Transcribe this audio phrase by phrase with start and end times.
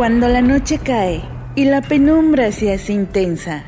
[0.00, 1.20] Cuando la noche cae
[1.54, 3.64] y la penumbra se hace intensa,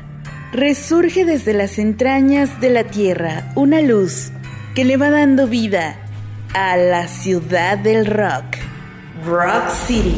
[0.51, 4.31] resurge desde las entrañas de la tierra una luz
[4.73, 5.95] que le va dando vida
[6.55, 8.45] a la ciudad del rock,
[9.27, 10.17] Rock City,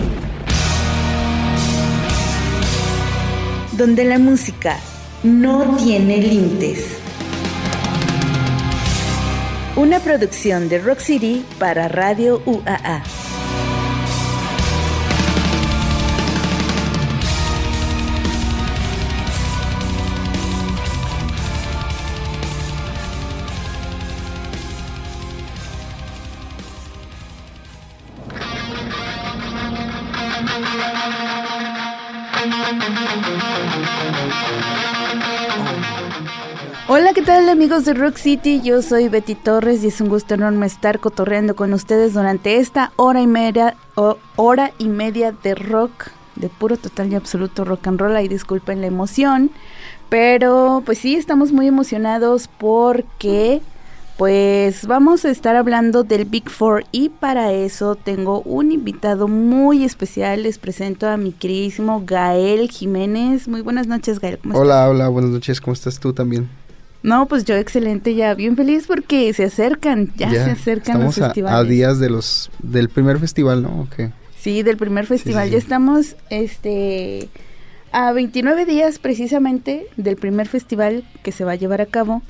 [3.74, 4.78] donde la música
[5.22, 6.98] no tiene límites.
[9.76, 13.04] Una producción de Rock City para Radio UAA.
[37.16, 38.60] ¿Qué tal amigos de Rock City?
[38.62, 42.92] Yo soy Betty Torres y es un gusto enorme estar cotorreando con ustedes durante esta
[42.98, 43.78] hora y media,
[44.36, 48.20] hora y media de rock, de puro total y absoluto rock and roll.
[48.20, 49.50] Y disculpen la emoción,
[50.10, 53.62] pero pues sí, estamos muy emocionados porque
[54.18, 59.86] pues vamos a estar hablando del Big Four y para eso tengo un invitado muy
[59.86, 60.44] especial.
[60.44, 63.48] Les presento a mi queridísimo Gael Jiménez.
[63.48, 64.38] Muy buenas noches, Gael.
[64.54, 65.62] hola, hola, buenas noches.
[65.62, 66.50] ¿Cómo estás tú también?
[67.06, 71.60] No, pues yo excelente, ya bien feliz porque se acercan, ya, se acercan los festivales.
[71.60, 73.88] A, días de los del primer festival, ¿no?
[74.40, 75.52] Sí, del primer festival.
[75.52, 77.30] Ya estamos este
[77.92, 82.24] a 29 días precisamente del primer festival que se va a llevar a cabo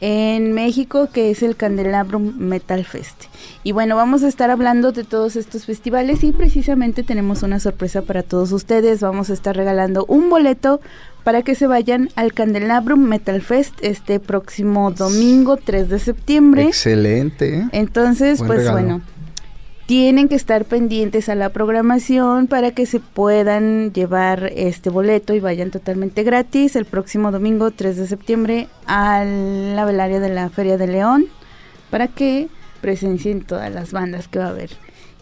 [0.00, 3.24] en México, que es el Candelabrum Metal Fest.
[3.62, 8.02] Y bueno, vamos a estar hablando de todos estos festivales y precisamente tenemos una sorpresa
[8.02, 9.00] para todos ustedes.
[9.00, 10.80] Vamos a estar regalando un boleto
[11.24, 16.64] para que se vayan al Candelabrum Metal Fest este próximo domingo 3 de septiembre.
[16.64, 17.66] Excelente.
[17.72, 19.02] Entonces, pues bueno,
[19.86, 25.40] tienen que estar pendientes a la programación para que se puedan llevar este boleto y
[25.40, 30.78] vayan totalmente gratis el próximo domingo 3 de septiembre a la velaria de la Feria
[30.78, 31.26] de León
[31.90, 32.48] para que
[32.80, 34.70] presencien todas las bandas que va a haber.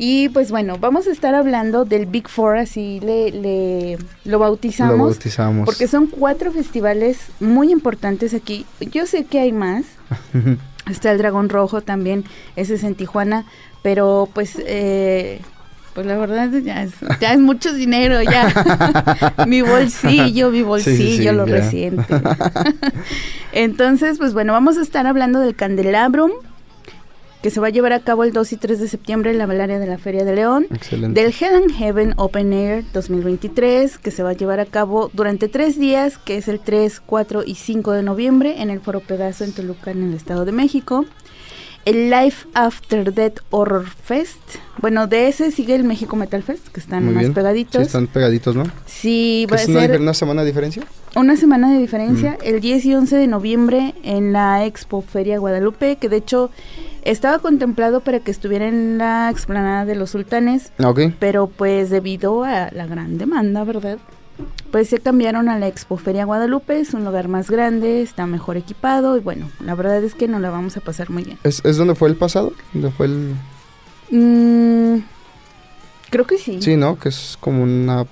[0.03, 4.97] Y pues bueno, vamos a estar hablando del Big Four, así le, lo bautizamos.
[4.97, 5.67] Lo bautizamos.
[5.67, 8.65] Porque son cuatro festivales muy importantes aquí.
[8.81, 9.85] Yo sé que hay más.
[10.91, 12.25] Está el Dragón Rojo también,
[12.57, 13.45] ese es en Tijuana,
[13.83, 15.43] pero pues, eh,
[15.93, 19.45] pues la verdad ya es, ya es mucho dinero, ya.
[19.47, 22.07] mi bolsillo, mi bolsillo lo resiente.
[23.53, 26.31] Entonces, pues bueno, vamos a estar hablando del Candelabrum,
[27.43, 29.47] que se va a llevar a cabo el 2 y 3 de septiembre en la
[29.47, 30.67] Valaria de la Feria de León.
[30.71, 31.21] Excelente.
[31.21, 35.49] Del Hell and Heaven Open Air 2023, que se va a llevar a cabo durante
[35.49, 39.45] tres días, que es el 3, 4 y 5 de noviembre en el Foro Pegaso
[39.45, 41.07] en Toluca, en el Estado de México
[41.85, 44.39] el Life After Death Horror Fest.
[44.79, 47.81] Bueno, de ese sigue el México Metal Fest, que están más pegaditos.
[47.81, 48.65] Sí, están pegaditos, ¿no?
[48.87, 50.01] Sí, va a ser...
[50.01, 50.85] Una, semana de diferencia?
[51.17, 52.47] Una semana de diferencia, mm.
[52.47, 56.51] el 10 y 11 de noviembre en la Expo Feria Guadalupe, que de hecho
[57.05, 60.73] estaba contemplado para que estuviera en la explanada de los sultanes.
[60.79, 61.01] Ah, ok.
[61.19, 63.99] Pero pues debido a la gran demanda, ¿verdad?
[64.71, 68.57] pues se cambiaron a la Expo Feria Guadalupe, es un lugar más grande, está mejor
[68.57, 71.39] equipado y bueno, la verdad es que nos la vamos a pasar muy bien.
[71.43, 72.53] ¿Es, es donde fue el pasado?
[72.73, 73.35] ¿Dónde fue el...?
[74.11, 75.03] Mm,
[76.11, 76.63] creo que sí.
[76.63, 76.99] Sí, ¿no?
[76.99, 78.07] Que es como una...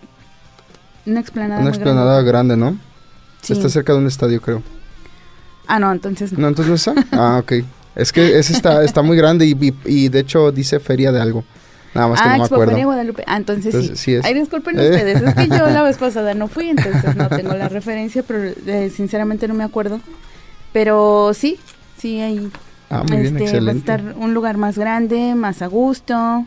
[1.07, 2.77] Una explanada Una explanada grande, ¿no?
[3.49, 4.63] Está cerca de un estadio, creo.
[5.67, 6.41] Ah, no, entonces no.
[6.41, 7.07] ¿No, entonces no está?
[7.13, 7.53] ah, ok.
[7.99, 11.45] Es que ese está, está muy grande y, y de hecho dice feria de algo.
[11.95, 12.83] Nada más que ah, no me acuerdo.
[12.85, 13.25] Guadalupe.
[13.27, 14.17] Ah, entonces, sí.
[14.23, 17.69] Ay, disculpen ustedes, es que yo la vez pasada no fui, entonces no tengo la
[17.69, 20.01] referencia, pero eh, sinceramente no me acuerdo.
[20.73, 21.59] Pero sí,
[21.97, 22.51] sí, ahí
[22.91, 26.45] ah, muy bien, este, va a estar un lugar más grande, más a gusto.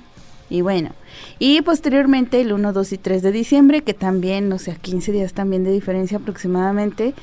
[0.49, 0.91] Y bueno,
[1.39, 5.33] y posteriormente el 1, 2 y 3 de diciembre, que también, o sea, 15 días
[5.33, 7.13] también de diferencia aproximadamente,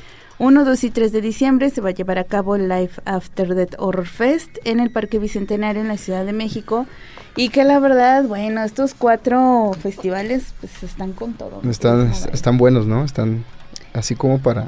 [0.41, 3.57] 1, 2 y 3 de diciembre se va a llevar a cabo el Life After
[3.57, 6.87] Death Horror Fest en el Parque Bicentenario en la Ciudad de México.
[7.35, 11.61] Y que la verdad, bueno, estos cuatro festivales pues están con todo.
[11.69, 13.05] Están, están buenos, ¿no?
[13.05, 13.45] Están
[13.93, 14.67] así como para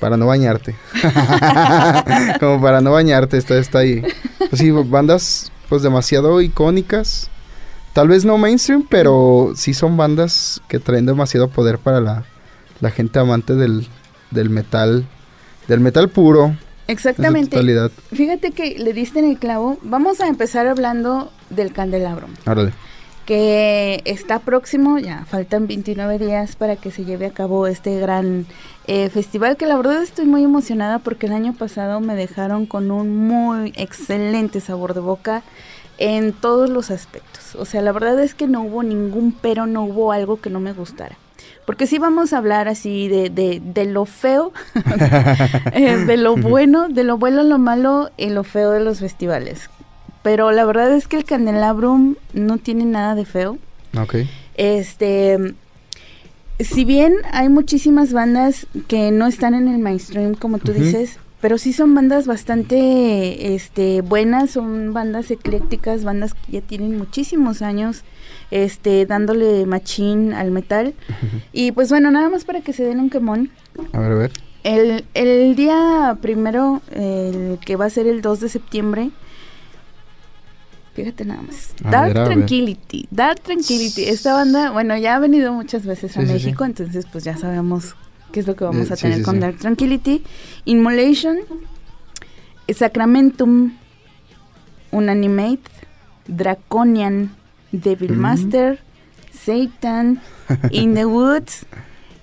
[0.00, 0.74] para no bañarte.
[2.40, 4.02] como para no bañarte, está, está ahí.
[4.50, 7.30] Pues sí, bandas pues demasiado icónicas.
[7.92, 12.24] Tal vez no mainstream, pero sí son bandas que traen demasiado poder para la,
[12.80, 13.86] la gente amante del,
[14.32, 15.04] del metal,
[15.68, 16.56] del metal puro.
[16.88, 17.58] Exactamente.
[18.12, 19.78] Fíjate que le diste en el clavo.
[19.82, 22.26] Vamos a empezar hablando del candelabro.
[22.44, 22.72] Árale.
[23.26, 28.46] Que está próximo, ya faltan 29 días para que se lleve a cabo este gran
[28.88, 29.56] eh, festival.
[29.56, 33.72] Que la verdad estoy muy emocionada porque el año pasado me dejaron con un muy
[33.76, 35.42] excelente sabor de boca.
[35.98, 37.54] en todos los aspectos.
[37.54, 40.58] O sea, la verdad es que no hubo ningún pero, no hubo algo que no
[40.58, 41.16] me gustara.
[41.66, 44.52] Porque sí vamos a hablar así de, de, de lo feo,
[45.72, 49.70] eh, de lo bueno, de lo bueno, lo malo y lo feo de los festivales.
[50.22, 53.58] Pero la verdad es que el Candelabrum no tiene nada de feo.
[53.96, 54.16] Ok.
[54.54, 55.54] Este,
[56.60, 61.58] si bien hay muchísimas bandas que no están en el mainstream, como tú dices, pero
[61.58, 68.04] sí son bandas bastante este, buenas, son bandas eclécticas, bandas que ya tienen muchísimos años
[68.52, 70.94] este, dándole machín al metal.
[71.52, 73.50] Y pues bueno, nada más para que se den un quemón.
[73.92, 74.30] A ver, a ver.
[74.62, 79.10] El, el día primero, el que va a ser el 2 de septiembre,
[80.94, 81.74] fíjate nada más.
[81.82, 82.24] A Dark ver.
[82.24, 84.04] Tranquility, Dark Tranquility.
[84.04, 86.32] Esta banda, bueno, ya ha venido muchas veces a Sí, sí, sí.
[86.34, 87.96] México, entonces pues ya sabemos
[88.32, 89.40] qué es lo que vamos Eh, a tener sí, con sí.
[89.40, 90.22] Dark Tranquility.
[90.64, 91.38] Immolation,
[92.68, 93.72] Sacramentum,
[94.90, 95.62] Unanimate,
[96.26, 97.34] Draconian,
[97.72, 98.20] Devil Mm.
[98.20, 98.78] Master,
[99.32, 100.20] Satan,
[100.70, 101.66] In the Woods,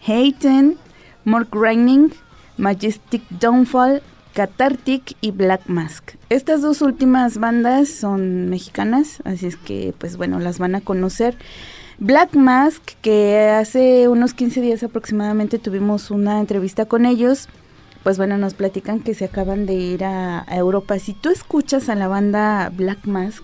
[0.08, 0.78] Hayten,
[1.26, 2.12] Mork Reining,
[2.58, 4.02] Majestic Downfall,
[4.34, 6.12] Cathartic y Black Mask.
[6.30, 11.36] Estas dos últimas bandas son mexicanas, así es que pues bueno, las van a conocer.
[12.00, 17.50] Black Mask, que hace unos 15 días aproximadamente tuvimos una entrevista con ellos,
[18.04, 20.98] pues bueno, nos platican que se acaban de ir a, a Europa.
[21.00, 23.44] Si tú escuchas a la banda Black Mask,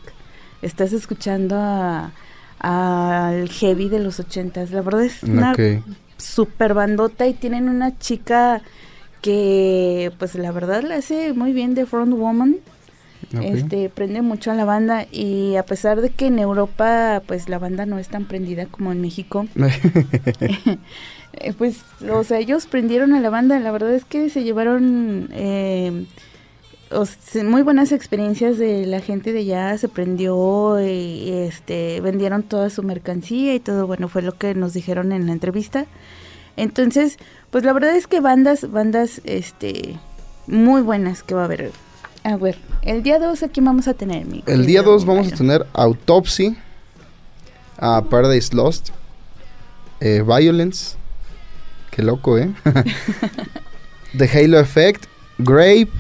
[0.62, 2.12] estás escuchando a-
[2.60, 4.72] al heavy de los ochentas.
[4.72, 5.54] La verdad es una
[6.18, 8.62] super bandota y tienen una chica
[9.22, 12.56] que pues la verdad la hace muy bien de front woman.
[13.42, 17.60] Este prende mucho a la banda y a pesar de que en Europa pues la
[17.60, 19.48] banda no es tan prendida como en México,
[21.34, 25.30] eh, pues o sea, ellos prendieron a la banda, la verdad es que se llevaron
[25.34, 26.06] eh,
[26.92, 27.06] o
[27.44, 32.84] muy buenas experiencias de la gente de allá, se prendió y este vendieron toda su
[32.84, 35.86] mercancía y todo, bueno, fue lo que nos dijeron en la entrevista.
[36.58, 37.18] Entonces,
[37.52, 39.98] pues la verdad es que bandas, bandas, este,
[40.48, 41.72] muy buenas que va a haber.
[42.26, 45.32] A ver, el día 2 aquí vamos a tener, mi El día querido 2 vamos
[45.32, 46.58] a tener Autopsy,
[47.78, 48.90] a Paradise Lost,
[50.00, 50.96] eh, Violence,
[51.92, 52.52] qué loco, ¿eh?
[54.18, 55.06] The Halo Effect,
[55.38, 55.92] Grape,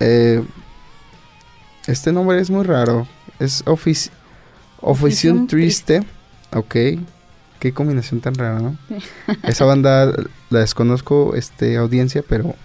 [0.00, 0.42] eh,
[1.86, 3.06] este nombre es muy raro,
[3.38, 4.12] es Oficium
[4.80, 6.02] Oficium Triste,
[6.52, 6.74] ok,
[7.60, 8.76] qué combinación tan rara, ¿no?
[9.44, 10.12] Esa banda
[10.50, 12.56] la desconozco, este, audiencia, pero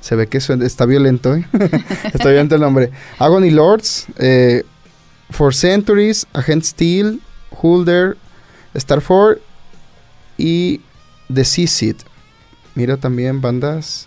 [0.00, 1.44] se ve que suena- está violento, ¿eh?
[2.14, 2.90] está violento el nombre.
[3.18, 4.62] Agony Lords, eh,
[5.30, 7.20] For Centuries, Agent Steel,
[7.60, 8.16] Hulder,
[8.74, 9.40] Star 4
[10.38, 10.80] y
[11.32, 11.96] The Seed.
[12.74, 14.06] Mira también bandas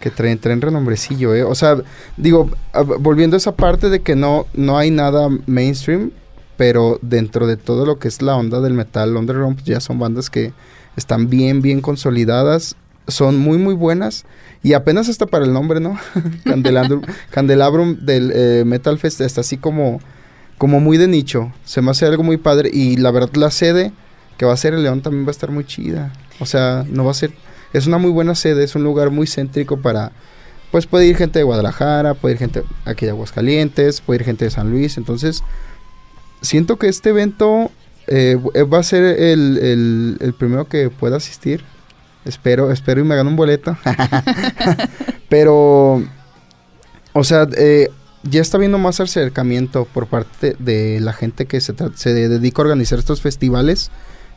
[0.00, 1.44] que traen, traen renombrecillo, ¿eh?
[1.44, 1.76] O sea,
[2.16, 6.10] digo, a- volviendo a esa parte de que no, no hay nada mainstream,
[6.56, 9.98] pero dentro de todo lo que es la onda del metal underground, pues ya son
[9.98, 10.52] bandas que
[10.96, 12.76] están bien, bien consolidadas,
[13.08, 14.24] son muy, muy buenas
[14.62, 15.98] y apenas hasta para el nombre, ¿no?
[16.44, 20.00] Candelabrum, Candelabrum del eh, Metal Fest está así como,
[20.58, 23.92] como muy de nicho, se me hace algo muy padre y la verdad la sede
[24.36, 27.04] que va a ser el León también va a estar muy chida, o sea, no
[27.04, 27.32] va a ser,
[27.72, 30.12] es una muy buena sede, es un lugar muy céntrico para...
[30.70, 34.46] Pues puede ir gente de Guadalajara, puede ir gente aquí de Aguascalientes, puede ir gente
[34.46, 34.96] de San Luis.
[34.96, 35.44] Entonces,
[36.42, 37.70] siento que este evento
[38.08, 39.58] eh, w- va a ser el,
[40.20, 41.64] el- primero que pueda asistir.
[42.24, 43.76] Espero, espero y me gane un boleto.
[45.28, 46.02] Pero,
[47.12, 47.88] o sea, eh,
[48.22, 52.64] ya está viendo más acercamiento por parte de la gente que se, se dedica a
[52.64, 53.90] organizar estos festivales.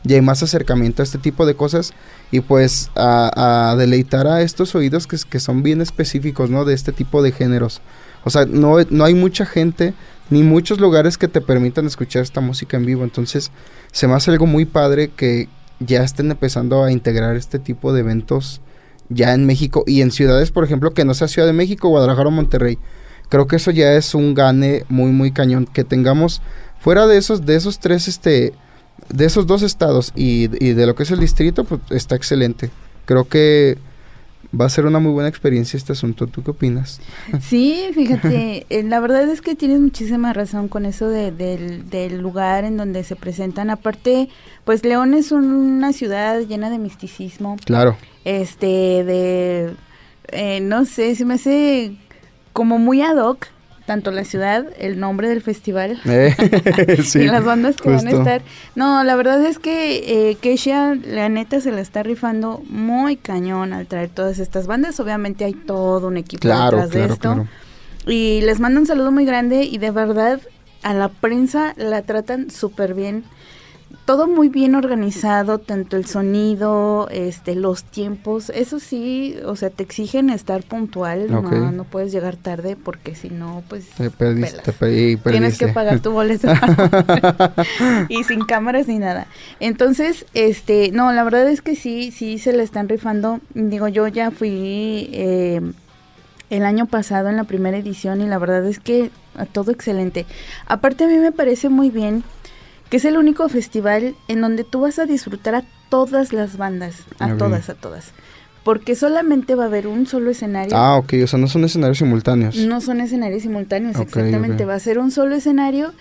[0.04, 1.92] Ya hay más acercamiento a este tipo de cosas
[2.30, 6.64] y pues a, a deleitar a estos oídos que, que son bien específicos, ¿no?
[6.64, 7.80] De este tipo de géneros.
[8.24, 9.94] O sea, no, no hay mucha gente
[10.30, 13.04] ni muchos lugares que te permitan escuchar esta música en vivo.
[13.04, 13.50] Entonces,
[13.92, 18.00] se me hace algo muy padre que ya estén empezando a integrar este tipo de
[18.00, 18.60] eventos
[19.08, 22.28] ya en México y en ciudades, por ejemplo, que no sea Ciudad de México, Guadalajara
[22.28, 22.78] o Monterrey.
[23.28, 25.66] Creo que eso ya es un gane muy, muy cañón.
[25.66, 26.42] Que tengamos
[26.80, 28.52] fuera de esos, de esos tres, este,
[29.08, 32.70] de esos dos estados y, y de lo que es el distrito, pues está excelente.
[33.04, 33.78] Creo que
[34.58, 36.26] va a ser una muy buena experiencia este asunto.
[36.26, 37.00] ¿Tú qué opinas?
[37.40, 42.18] Sí, fíjate, eh, la verdad es que tienes muchísima razón con eso de- del, del
[42.20, 43.70] lugar en donde se presentan.
[43.70, 44.28] Aparte,
[44.64, 47.96] pues León es una ciudad llena de misticismo, Claro.
[48.24, 48.66] este,
[49.04, 49.74] de,
[50.28, 51.96] eh, no sé, se me hace
[52.52, 53.46] como muy ad hoc,
[53.86, 56.34] tanto la ciudad, el nombre del festival, Eh,
[57.04, 58.42] sí, y las bandas que van a estar.
[58.74, 63.72] No, la verdad es que eh, Keisha, la neta, se la está rifando muy cañón
[63.72, 64.98] al traer todas estas bandas.
[65.00, 67.18] Obviamente hay todo un equipo Claro, detrás de esto.
[67.34, 67.48] claro.
[68.06, 70.40] Y les mando un saludo muy grande y de verdad
[70.82, 73.24] a la prensa la tratan súper bien
[74.04, 79.82] todo muy bien organizado, tanto el sonido, este, los tiempos, eso sí, o sea, te
[79.82, 85.30] exigen estar puntual, no, no puedes llegar tarde porque si no, pues te perdiste, perdiste.
[85.30, 86.48] tienes que pagar tu boleto
[88.08, 89.26] y sin cámaras ni nada.
[89.58, 93.40] Entonces, este, no, la verdad es que sí, sí se le están rifando.
[93.54, 95.60] Digo, yo ya fui eh,
[96.50, 99.10] el año pasado en la primera edición y la verdad es que
[99.52, 100.26] todo excelente.
[100.66, 102.24] Aparte a mí me parece muy bien
[102.90, 107.04] que es el único festival en donde tú vas a disfrutar a todas las bandas,
[107.18, 108.12] a todas, a todas.
[108.64, 110.76] Porque solamente va a haber un solo escenario.
[110.76, 112.56] Ah, ok, o sea, no son escenarios simultáneos.
[112.56, 114.64] No son escenarios simultáneos, exactamente.
[114.64, 115.92] Va a ser un solo escenario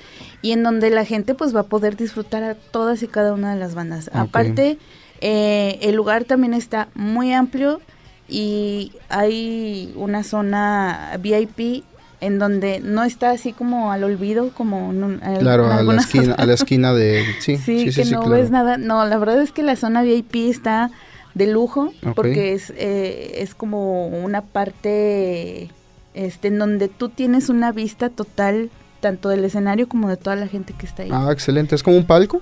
[0.42, 3.54] y en donde la gente pues va a poder disfrutar a todas y cada una
[3.54, 4.10] de las bandas.
[4.13, 4.80] Aparte,
[5.22, 7.82] eh, el lugar también está muy amplio
[8.27, 11.84] y hay una zona VIP
[12.22, 16.45] en donde no está así como al olvido, como en claro, a la, esquina, a
[16.45, 17.24] la esquina de...
[17.39, 18.77] Sí, sí, que no ves nada.
[18.77, 20.91] No, la verdad es que la zona VIP está
[21.34, 25.69] de lujo porque es, eh, es como una parte
[26.13, 28.69] este, en donde tú tienes una vista total
[29.01, 31.10] tanto del escenario como de toda la gente que está ahí.
[31.12, 31.75] Ah, excelente.
[31.75, 32.41] ¿Es como un palco?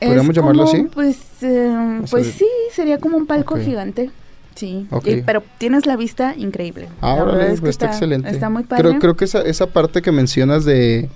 [0.00, 0.82] ¿Podríamos llamarlo así?
[0.92, 4.10] Pues, eh, pues sí, sería como un palco gigante.
[4.56, 4.88] Sí,
[5.26, 6.88] pero tienes la vista increíble.
[7.00, 8.30] Ahora pues está, excelente.
[8.30, 8.82] Está muy padre.
[8.82, 11.10] Creo, creo que esa, esa parte que mencionas de,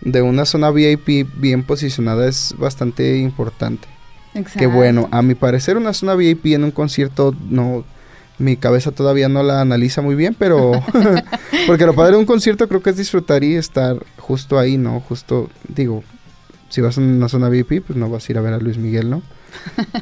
[0.00, 3.88] de una zona VIP bien posicionada es bastante importante.
[4.34, 4.60] Exacto.
[4.60, 7.84] Que bueno, a mi parecer una zona VIP en un concierto no
[8.38, 10.72] mi cabeza todavía no la analiza muy bien, pero
[11.66, 15.00] porque lo padre de un concierto creo que es disfrutar y estar justo ahí, ¿no?
[15.00, 16.02] Justo digo,
[16.68, 18.78] si vas a una zona VIP, pues no vas a ir a ver a Luis
[18.78, 19.22] Miguel, ¿no?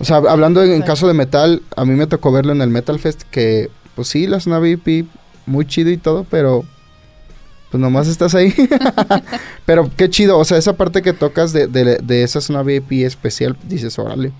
[0.01, 2.99] O sea, hablando en, caso de metal, a mí me tocó verlo en el Metal
[2.99, 5.07] Fest, que pues sí, la zona VIP,
[5.47, 6.65] muy chido y todo, pero
[7.71, 8.55] pues nomás estás ahí.
[9.67, 13.57] pero qué chido, o sea, esa parte que tocas de, de, esa zona VIP especial,
[13.69, 14.33] dices, órale.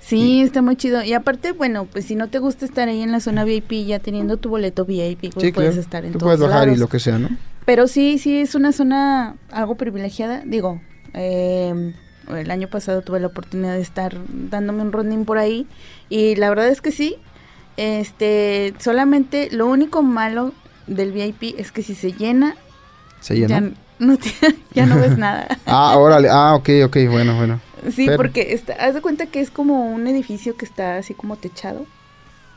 [0.00, 1.02] Sí, está muy chido.
[1.04, 4.00] Y aparte, bueno, pues si no te gusta estar ahí en la zona VIP, ya
[4.00, 7.18] teniendo tu boleto VIP, pues puedes estar en Tú puedes bajar y lo que sea,
[7.18, 7.28] ¿no?
[7.64, 10.42] Pero sí, sí, es una zona algo privilegiada.
[10.44, 10.80] Digo,
[11.14, 11.94] eh,
[12.28, 15.66] el año pasado tuve la oportunidad de estar dándome un rondín por ahí
[16.08, 17.16] y la verdad es que sí.
[17.76, 20.52] Este, solamente lo único malo
[20.86, 22.56] del VIP es que si se llena,
[23.20, 23.48] ¿Se llena?
[23.48, 24.18] Ya no,
[24.74, 25.46] ya no ves nada.
[25.66, 27.60] ah, órale, ah, ok, ok, bueno, bueno.
[27.94, 31.36] Sí, porque está, haz de cuenta que es como un edificio que está así como
[31.36, 31.86] techado.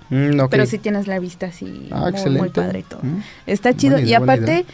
[0.10, 3.00] Mm, Pero sí tienes la vista así ah, muy, padre y todo.
[3.02, 3.22] Mm.
[3.48, 3.98] Está chido.
[4.00, 4.66] y aparte,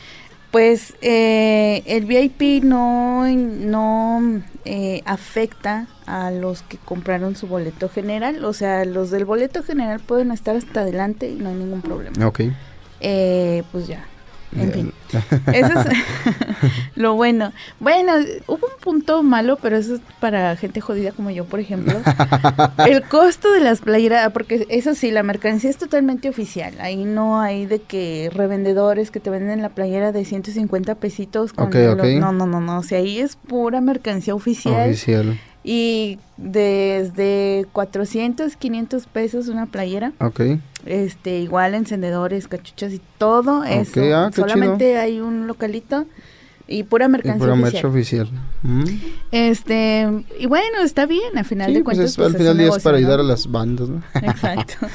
[0.52, 8.44] pues eh, el VIP no, no eh, afecta a los que compraron su boleto general.
[8.44, 12.28] O sea, los del boleto general pueden estar hasta adelante y no hay ningún problema.
[12.28, 12.42] Ok.
[13.00, 14.06] Eh, pues ya,
[14.56, 14.94] en fin.
[15.54, 15.88] Eso es
[16.96, 17.54] lo bueno.
[17.80, 18.14] Bueno,
[18.48, 21.94] hubo un punto malo, pero eso es para gente jodida como yo, por ejemplo.
[22.86, 26.74] El costo de las playeras, porque eso sí, la mercancía es totalmente oficial.
[26.80, 31.54] Ahí no hay de que revendedores que te venden la playera de 150 pesitos.
[31.54, 32.80] Con No, no, no, no.
[32.80, 34.90] O sea, ahí es pura mercancía oficial.
[34.90, 35.40] Oficial.
[35.64, 40.14] Y desde 400, 500 pesos una playera.
[40.20, 40.42] Ok.
[40.86, 44.02] Este, igual encendedores, cachuchas y todo eso.
[44.16, 46.06] Ah, Solamente hay un localito
[46.72, 48.30] y pura mercancía y pura oficial.
[48.64, 48.84] Mm.
[49.32, 50.08] Este,
[50.40, 52.16] y bueno, está bien, al final de pues cuentas.
[52.16, 54.02] Pues al final del día es para ayudar a las bandas, ¿no?
[54.22, 54.88] Exacto.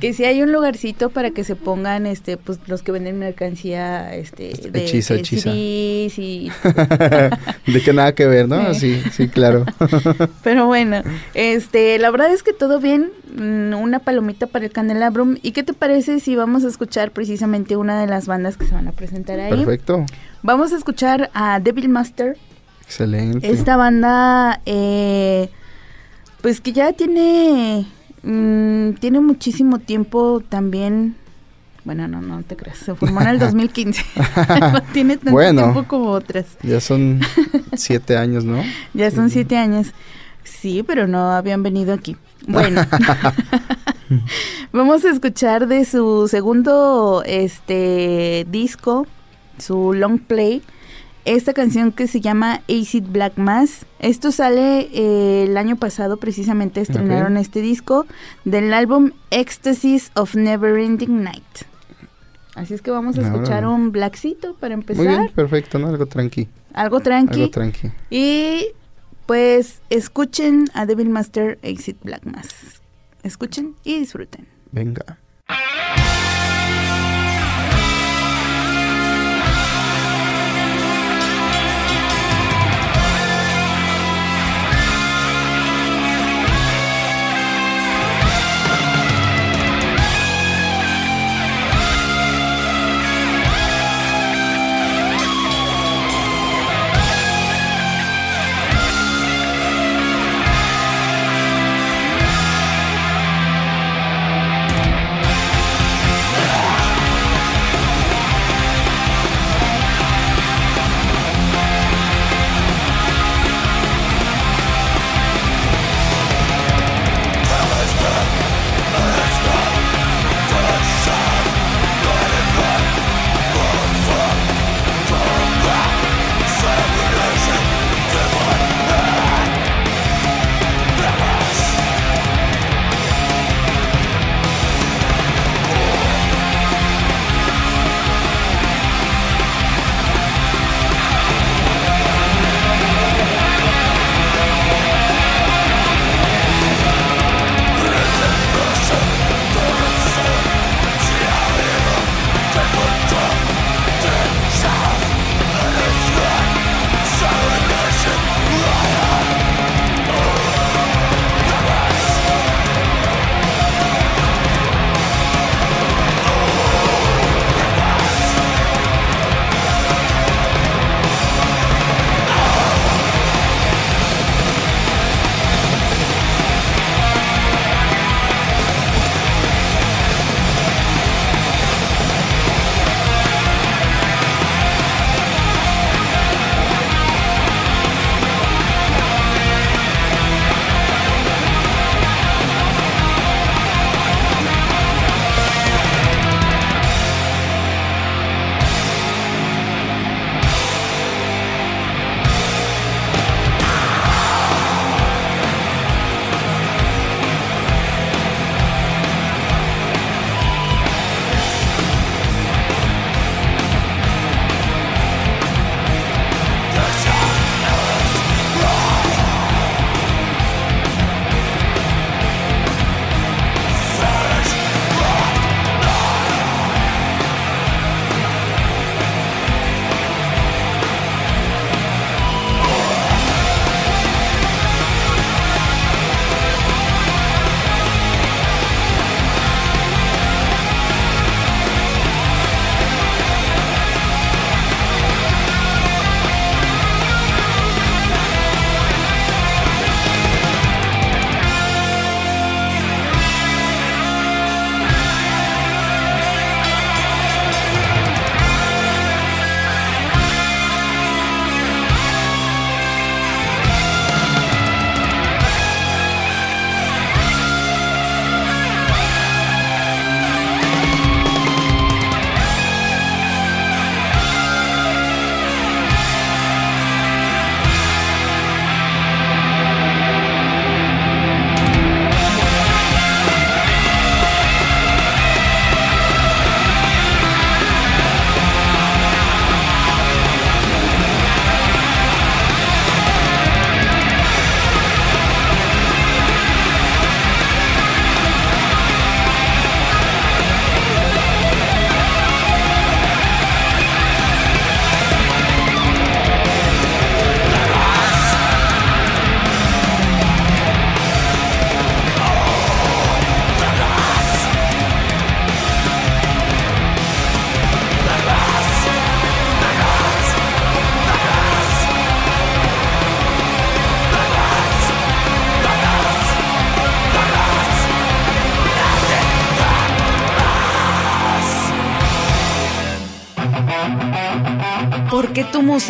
[0.00, 4.14] que si hay un lugarcito para que se pongan, este, pues los que venden mercancía,
[4.14, 5.50] este, de hechiza, hechiza.
[5.54, 6.50] y...
[7.66, 8.74] de que nada que ver, ¿no?
[8.74, 9.64] Sí, sí, claro.
[10.42, 11.02] Pero bueno,
[11.34, 15.36] este, la verdad es que todo bien, mm, una palomita para el Candelabrum.
[15.42, 18.74] ¿Y qué te parece si vamos a escuchar precisamente una de las bandas que se
[18.74, 19.50] van a presentar ahí?
[19.50, 20.04] Perfecto.
[20.46, 22.38] Vamos a escuchar a Devil Master.
[22.82, 23.50] Excelente.
[23.50, 25.50] Esta banda, eh,
[26.40, 27.84] pues que ya tiene,
[28.22, 31.16] mm, tiene muchísimo tiempo también.
[31.82, 32.78] Bueno, no, no te creas.
[32.78, 34.04] Se formó en el 2015.
[34.72, 36.46] no tiene tanto tiempo como otras.
[36.62, 37.22] Ya son
[37.74, 38.62] siete años, ¿no?
[38.94, 39.88] Ya son siete años.
[40.44, 42.16] Sí, pero no habían venido aquí.
[42.46, 42.82] Bueno.
[44.72, 49.08] Vamos a escuchar de su segundo este disco
[49.58, 50.62] su long play,
[51.24, 53.84] esta canción que se llama Acid Black Mass.
[53.98, 58.06] Esto sale eh, el año pasado, precisamente estrenaron este disco
[58.44, 61.42] del álbum Ecstasies of Never Ending Night.
[62.54, 65.04] Así es que vamos a escuchar un blackcito para empezar.
[65.04, 65.88] Muy bien, perfecto, ¿no?
[65.88, 66.48] Algo tranqui.
[66.72, 67.40] Algo tranqui.
[67.40, 67.90] Algo tranqui.
[68.08, 68.68] Y
[69.26, 72.80] pues escuchen a Devil Master Exit Black Mass.
[73.22, 74.46] Escuchen y disfruten.
[74.72, 75.18] Venga.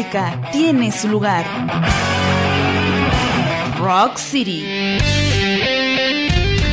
[0.07, 1.45] Música tiene su lugar.
[3.79, 4.99] Rock City,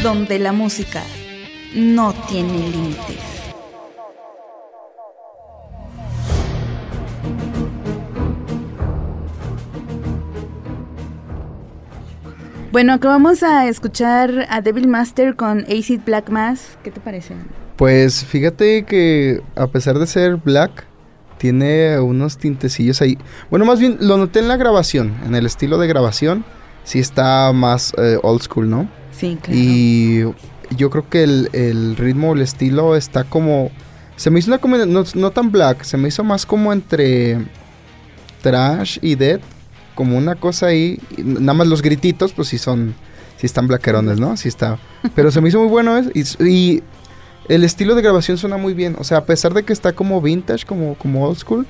[0.03, 1.01] donde la música
[1.75, 3.17] no tiene límites.
[12.71, 16.77] Bueno, acabamos a escuchar a Devil Master con Acid Black Mass.
[16.83, 17.35] ¿Qué te parece?
[17.77, 20.87] Pues fíjate que a pesar de ser black,
[21.43, 23.17] tiene unos tintecillos ahí.
[23.49, 26.45] Bueno, más bien lo noté en la grabación, en el estilo de grabación,
[26.85, 28.87] sí está más eh, old school, ¿no?
[29.11, 29.59] Sí, claro.
[29.59, 30.23] Y
[30.77, 33.71] yo creo que el, el ritmo, el estilo está como...
[34.15, 37.39] Se me hizo una combinación, no, no tan black, se me hizo más como entre
[38.41, 39.41] trash y dead,
[39.95, 40.97] como una cosa ahí.
[41.17, 42.95] Nada más los grititos, pues sí son,
[43.35, 44.37] sí están blackerones, ¿no?
[44.37, 44.79] Sí está.
[45.13, 46.83] Pero se me hizo muy bueno y, y
[47.49, 48.95] el estilo de grabación suena muy bien.
[48.99, 51.65] O sea, a pesar de que está como vintage, como, como old school,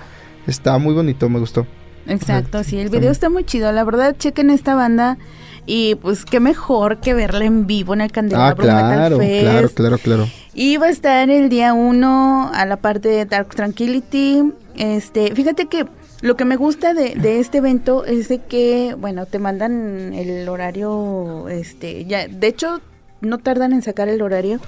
[0.47, 1.65] está muy bonito, me gustó.
[2.07, 3.71] Exacto, sí, el Está video muy- está muy chido.
[3.71, 5.17] La verdad, chequen esta banda
[5.65, 9.41] y pues qué mejor que verla en vivo en el Ah, Candelabro Metal claro, Fest.
[9.41, 10.27] claro, claro, claro.
[10.53, 14.43] Y va a estar el día 1 a la parte de Dark Tranquility.
[14.75, 15.85] Este, fíjate que
[16.21, 20.47] lo que me gusta de, de este evento es de que, bueno, te mandan el
[20.49, 22.81] horario, este, ya, de hecho,
[23.21, 24.59] no tardan en sacar el horario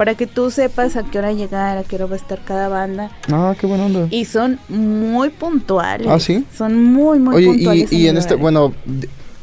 [0.00, 2.68] para que tú sepas a qué hora llegar, a qué hora va a estar cada
[2.68, 3.10] banda.
[3.30, 4.06] Ah, qué buena onda.
[4.10, 6.06] Y son muy puntuales.
[6.08, 6.42] ¿Ah, sí?
[6.56, 7.92] Son muy, muy Oye, puntuales.
[7.92, 8.72] y, y en este, bueno,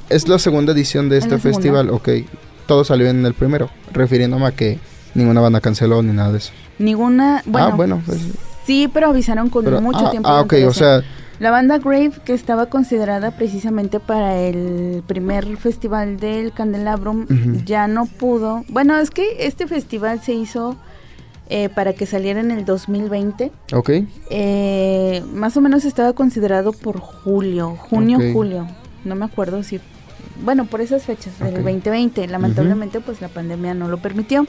[0.10, 2.10] es la segunda edición de Es este festival, ok.
[2.66, 4.80] Todo salió en el primero, refiriéndome a que
[5.14, 6.54] ninguna banda canceló ni nada de eso.
[6.80, 8.18] Ninguna, bueno, ah, bueno, pues,
[8.66, 10.28] sí, pero avisaron con pero- mucho ah, tiempo.
[10.28, 11.04] Ah, ok, o sea,
[11.40, 17.28] La banda Grave, que estaba considerada precisamente para el primer festival del Candelabrum,
[17.64, 18.64] ya no pudo.
[18.70, 20.76] Bueno, es que este festival se hizo
[21.50, 23.52] eh, para que saliera en el 2020.
[23.74, 23.90] ok.
[24.32, 28.68] Eh, más o menos estaba considerado por julio, junio, julio.
[29.06, 29.80] No me acuerdo si...
[30.44, 31.62] Bueno, por esas fechas, del Ok.
[31.62, 32.28] 2020.
[32.28, 34.46] Lamentablemente, pues la pandemia no lo permitió.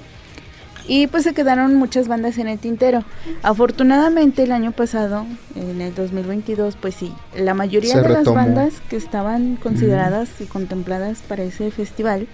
[0.88, 3.04] Y pues se quedaron muchas bandas en el tintero.
[3.42, 8.80] Afortunadamente el año pasado, en el 2022, pues sí, la mayoría Se de las bandas
[8.88, 12.26] que estaban consideradas y contempladas para ese festival,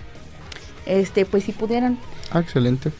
[0.86, 1.98] este, pues sí pudieron.
[2.30, 2.92] Ah, excelente.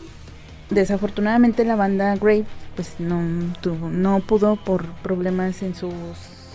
[0.70, 3.22] Desafortunadamente la banda Grave, pues no
[3.60, 5.92] tuvo, no pudo por problemas en sus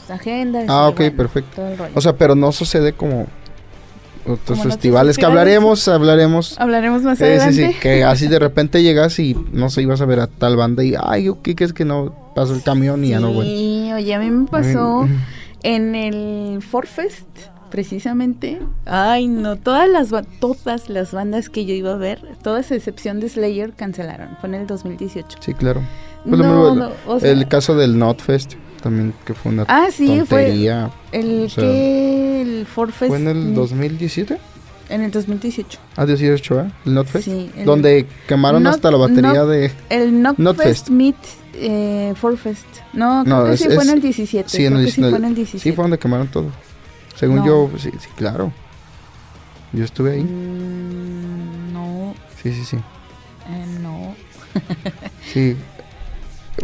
[0.09, 0.65] agendas.
[0.67, 1.61] Ah, ok, bueno, perfecto.
[1.95, 3.27] O sea, pero no sucede como
[4.25, 6.59] otros festivales que hablaremos, hablaremos.
[6.59, 7.73] Hablaremos más Sí, sí, adelante.
[7.73, 10.83] sí, que así de repente llegas y no sé, ibas a ver a tal banda
[10.83, 13.47] y, ay, ¿qué es que no pasó el camión y ya no, güey?
[13.47, 15.07] Sí, oye, a mí me pasó
[15.63, 17.27] en el Forfest,
[17.69, 18.59] precisamente.
[18.85, 23.19] Ay, no, todas las, todas las bandas que yo iba a ver, todas a excepción
[23.19, 24.29] de Slayer, cancelaron.
[24.41, 25.37] Fue en el 2018.
[25.39, 25.81] Sí, claro.
[26.25, 29.65] Pues lo No, mismo, no, o sea- el caso del Notfest también, que fue una
[29.67, 30.91] Ah, sí, fue tontería.
[31.11, 33.09] el o sea, que el Forfest.
[33.09, 34.37] ¿Fue en el mm, 2017?
[34.89, 35.79] En el 2018.
[35.97, 36.71] Ah, 18, ¿eh?
[36.85, 37.25] El Notfest.
[37.25, 39.71] Sí, el- donde quemaron Not- hasta la batería Not- de...
[39.89, 40.89] El Notfest.
[40.89, 41.15] Meet
[41.53, 42.65] eh, Forfest.
[42.93, 44.49] No, creo No, que es- sí fue en es- el 17.
[44.49, 45.63] Sí, en el, sí el- fue en el 17.
[45.63, 46.49] Sí, fue donde quemaron todo.
[47.15, 47.45] Según No.
[47.45, 48.51] yo, sí, sí, claro.
[49.73, 50.23] Yo estuve ahí.
[50.23, 52.77] Mm, no, Sí, sí, sí.
[52.77, 54.15] eh, no.
[55.31, 55.55] Sí,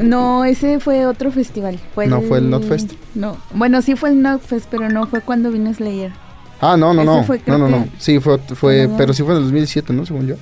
[0.03, 1.79] No, ese fue otro festival.
[1.93, 2.93] Fue ¿No fue el Notfest?
[3.15, 6.11] No, bueno, sí fue el Notfest, pero no fue cuando vino Slayer.
[6.61, 7.23] Ah, no, no, Ese no.
[7.25, 7.87] fue, no, no, no.
[7.97, 8.97] Sí, fue, fue No.
[8.97, 10.05] pero sí fue en el 2017, ¿no?
[10.05, 10.35] Según yo.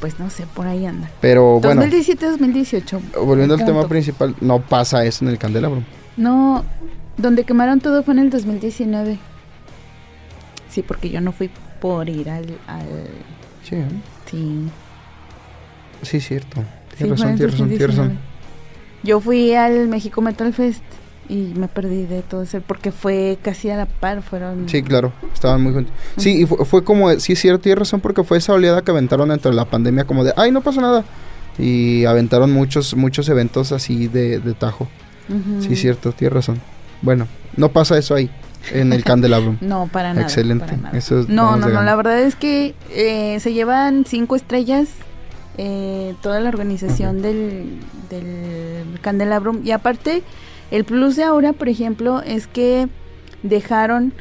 [0.00, 1.10] Pues no sé, por ahí anda.
[1.20, 3.00] Pero bueno, 2017-2018.
[3.24, 5.82] volviendo al tema principal, no pasa eso en el Candelabro.
[6.16, 6.64] No,
[7.16, 9.18] donde quemaron todo fue en el 2019.
[10.70, 12.46] Sí, porque yo no fui por ir al...
[12.66, 12.86] al
[13.68, 13.84] Sí, ¿eh?
[14.30, 14.68] sí,
[16.02, 16.60] sí, cierto.
[16.60, 18.08] sí, Tienes fue razón, tienes razón, tienes 2019.
[18.08, 18.29] razón.
[19.02, 20.82] Yo fui al México Metal Fest
[21.28, 24.68] y me perdí de todo eso porque fue casi a la par, fueron...
[24.68, 25.92] Sí, claro, estaban muy juntos.
[26.16, 29.30] Sí, y fue, fue como, sí, cierto, tienes razón, porque fue esa oleada que aventaron
[29.30, 31.04] entre la pandemia, como de, ay, no pasa nada.
[31.58, 34.88] Y aventaron muchos, muchos eventos así de, de tajo.
[35.28, 35.62] Ujú.
[35.62, 36.60] Sí, cierto, tienes razón.
[37.02, 38.28] Bueno, no pasa eso ahí,
[38.72, 39.56] en el Candelabro.
[39.60, 40.22] No, para nada.
[40.26, 40.64] Excelente.
[40.66, 40.98] para nada.
[40.98, 44.88] Eso es- no, no, no, la verdad es que eh, se llevan cinco estrellas
[45.58, 49.60] eh, toda la organización del, del Candelabrum.
[49.64, 50.22] Y aparte,
[50.70, 52.88] el plus de ahora, por ejemplo, es que
[53.42, 54.12] dejaron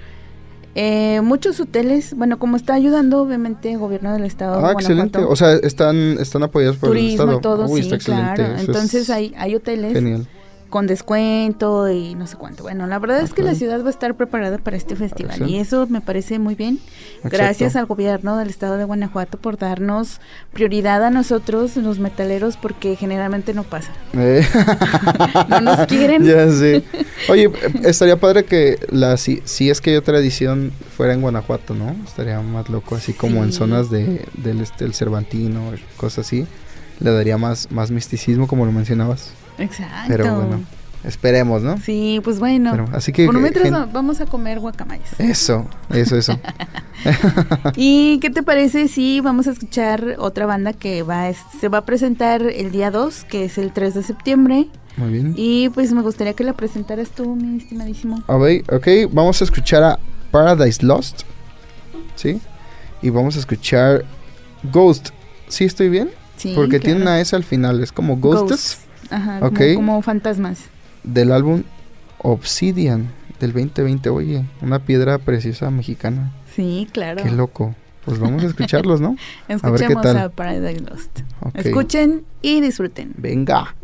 [0.75, 4.61] eh, muchos hoteles, bueno, como está ayudando obviamente el gobierno del estado.
[4.61, 5.19] de Ah, excelente.
[5.19, 7.37] O sea, están, están apoyados por el turismo Estado.
[7.37, 8.35] y todo, Uy, sí, excelente.
[8.35, 8.59] claro.
[8.59, 10.27] Entonces hay, hay hoteles Genial.
[10.69, 12.63] Con descuento y no sé cuánto.
[12.63, 15.51] Bueno, la verdad es que la ciudad va a estar preparada para este festival Exacto.
[15.51, 16.79] y eso me parece muy bien.
[17.17, 17.37] Exacto.
[17.37, 20.21] Gracias al gobierno del estado de Guanajuato por darnos
[20.53, 23.91] prioridad a nosotros, los metaleros, porque generalmente no pasa.
[24.13, 24.45] Eh.
[25.49, 26.23] No nos quieren.
[26.23, 26.83] ya sé.
[27.29, 27.51] Oye,
[27.83, 31.95] estaría padre que la si, si es que hay otra edición fuera en Guanajuato, ¿no?
[32.05, 36.45] Estaría más loco, así como en zonas de, del este, el Cervantino, cosas así.
[36.99, 39.31] Le daría más, más misticismo, como lo mencionabas.
[39.59, 40.05] Exacto.
[40.07, 40.61] Pero bueno,
[41.03, 41.77] esperemos, ¿no?
[41.77, 42.71] Sí, pues bueno.
[42.71, 45.19] Pero, así que, Por gen- va- vamos a comer guacamayas.
[45.19, 46.39] Eso, eso, eso.
[47.75, 51.79] ¿Y qué te parece si vamos a escuchar otra banda que va a- se va
[51.79, 54.67] a presentar el día 2, que es el 3 de septiembre?
[54.97, 55.33] Muy bien.
[55.37, 58.21] Y pues me gustaría que la presentaras tú, mi estimadísimo.
[58.27, 59.99] Ok, vamos a escuchar a
[60.31, 61.21] Paradise Lost.
[62.15, 62.41] ¿Sí?
[63.01, 64.03] Y vamos a escuchar
[64.73, 65.09] Ghost.
[65.47, 66.09] ¿Sí estoy bien?
[66.35, 68.79] Sí, Porque tiene una S al final, es como Ghosts Ghosts.
[69.09, 70.65] Ajá, como, como fantasmas.
[71.03, 71.63] del álbum
[72.19, 73.07] Obsidian
[73.39, 74.09] del 2020.
[74.09, 76.31] Oye, una piedra preciosa mexicana.
[76.55, 77.23] Sí, claro.
[77.23, 77.75] Qué loco.
[78.05, 79.15] Pues vamos a escucharlos, ¿no?
[79.47, 80.17] qué Escuchemos tal.
[80.17, 81.19] a Paradise Lost.
[81.53, 83.13] Escuchen y disfruten.
[83.17, 83.75] Venga.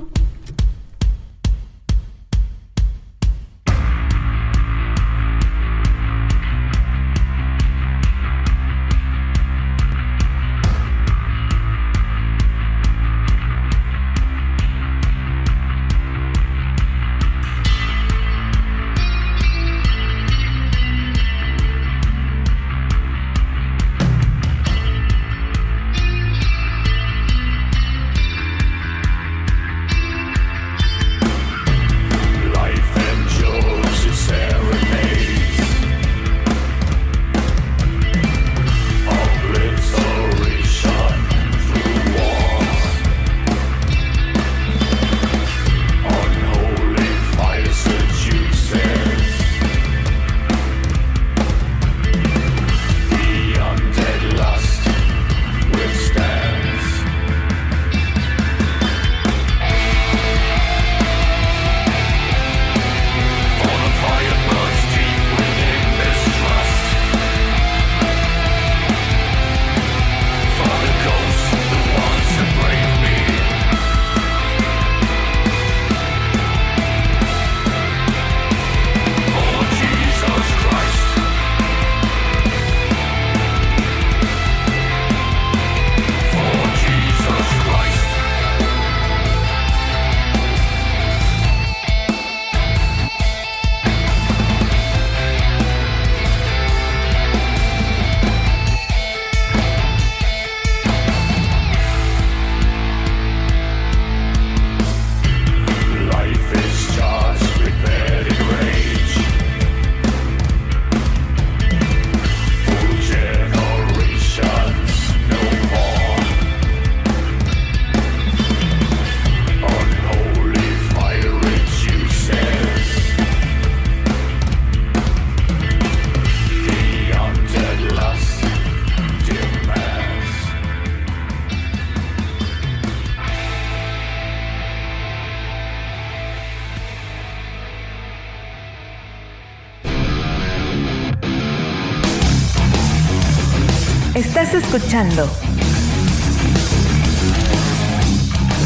[144.96, 145.30] Escuchando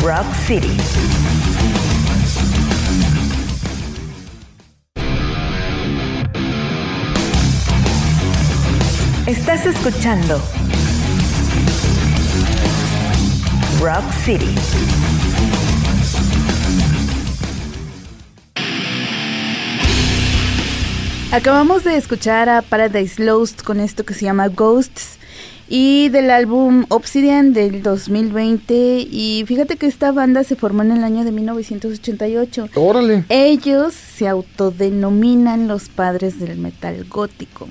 [0.03, 0.77] Rock City.
[9.25, 10.39] Estás escuchando
[13.81, 14.55] Rock City.
[21.31, 25.08] Acabamos de escuchar a Paradise Lost con esto que se llama Ghosts
[25.69, 28.73] y del álbum Obsidian del 2020
[29.09, 32.69] y fíjate que esta banda se formó en el año de 1988.
[32.75, 33.23] Órale.
[33.29, 37.67] Ellos se autodenominan los padres del metal gótico.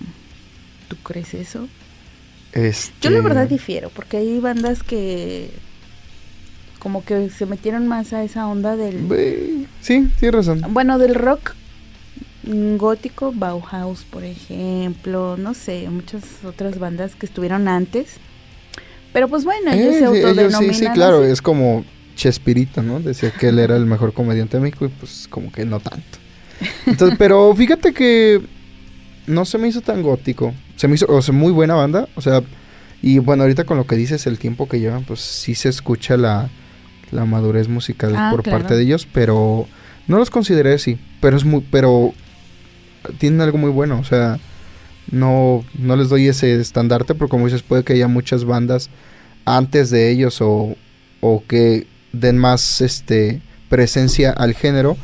[0.87, 1.69] ¿Tú crees eso?
[2.53, 2.95] Este...
[3.01, 5.51] Yo la verdad difiero porque hay bandas que
[6.79, 10.63] como que se metieron más a esa onda del Sí, tienes razón.
[10.71, 11.55] bueno, del rock
[12.79, 18.17] gótico, Bauhaus, por ejemplo, no sé, muchas otras bandas que estuvieron antes.
[19.13, 20.75] Pero pues bueno, ellos Eh, se ellos autodenominan.
[20.75, 21.33] sí, sí, claro, así.
[21.33, 21.85] es como
[22.17, 23.01] Chespirito, ¿no?
[23.01, 26.19] Decía que él era el mejor comediante de México y pues como que no tanto.
[26.87, 28.43] Entonces, pero fíjate que
[29.27, 30.55] no se me hizo tan gótico.
[30.77, 32.43] Se me hizo, o sea, muy buena banda, o sea,
[33.03, 36.17] y bueno, ahorita con lo que dices, el tiempo que llevan, pues sí se escucha
[36.17, 36.49] la,
[37.13, 38.59] la madurez musical Ah, por claro.
[38.61, 39.67] parte de ellos, pero
[40.09, 42.15] No los consideré así, pero es muy, pero
[43.19, 44.39] tienen algo muy bueno, o sea,
[45.11, 48.91] no, no les doy ese estandarte, porque como dices, puede que haya muchas bandas
[49.45, 50.77] antes de ellos o,
[51.21, 54.97] o que den más este presencia al género,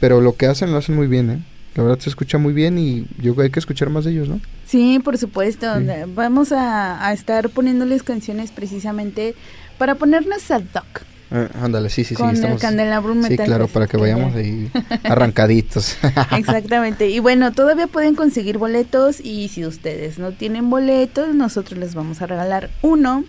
[0.00, 1.44] pero lo que hacen lo hacen muy bien, ¿eh?
[1.76, 4.10] La verdad se escucha muy bien y yo creo que hay que escuchar más de
[4.10, 4.40] ellos, ¿no?
[4.66, 5.66] Sí, por supuesto.
[5.78, 5.86] Sí.
[6.14, 9.34] Vamos a, a estar poniéndoles canciones precisamente
[9.78, 11.02] para ponernos ad hoc.
[11.32, 12.14] Eh, ándale, sí, sí, sí.
[12.16, 14.70] Con el estamos- Candelabrum Sí, Metal claro, para que vayamos ahí
[15.04, 15.96] arrancaditos.
[16.36, 17.08] Exactamente.
[17.08, 22.20] Y bueno, todavía pueden conseguir boletos y si ustedes no tienen boletos, nosotros les vamos
[22.20, 23.24] a regalar uno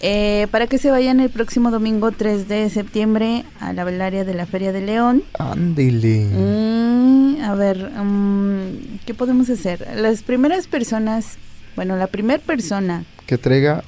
[0.00, 4.34] eh, para que se vayan el próximo domingo 3 de septiembre a la velaria de
[4.34, 5.22] la Feria de León.
[5.38, 6.26] Ándale.
[6.32, 9.86] Mm, a ver, mm, ¿qué podemos hacer?
[9.96, 11.36] Las primeras personas,
[11.76, 13.84] bueno, la primera persona, Que traiga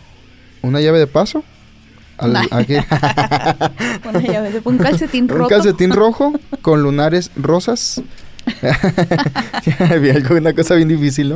[0.62, 1.42] una llave de paso.
[2.18, 2.74] Al- aquí.
[4.08, 5.48] una llave de- un calcetín un roto.
[5.48, 8.02] calcetín rojo con lunares rosas.
[10.30, 11.34] Una cosa bien difícil, ¿no?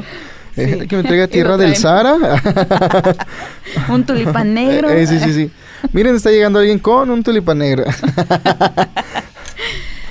[0.57, 0.87] Eh, Sí.
[0.89, 1.77] que me lo tierra del.
[1.77, 2.15] Sahara.
[3.89, 4.89] Un tulipán negro.
[4.91, 5.51] Eh, eh, sí, sí, sí.
[5.93, 7.85] Miren, está llegando alguien con un tulipán negro.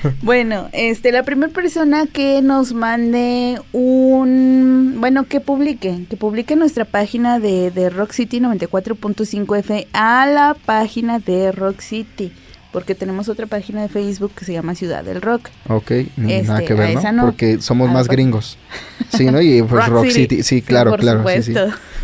[0.21, 6.85] Bueno, este, la primera persona que nos mande un, bueno, que publique, que publique nuestra
[6.85, 12.31] página de, de Rock City 94.5 F a la página de Rock City,
[12.71, 15.49] porque tenemos otra página de Facebook que se llama Ciudad del Rock.
[15.67, 17.11] ok, ni Este, nada que ver, ¿no?
[17.11, 17.25] no.
[17.25, 18.57] Porque somos más gringos.
[19.11, 19.41] Sí, ¿no?
[19.41, 20.43] Y pues Rock, City.
[20.43, 21.25] Sí, claro, por claro.
[21.41, 21.53] sí, sí.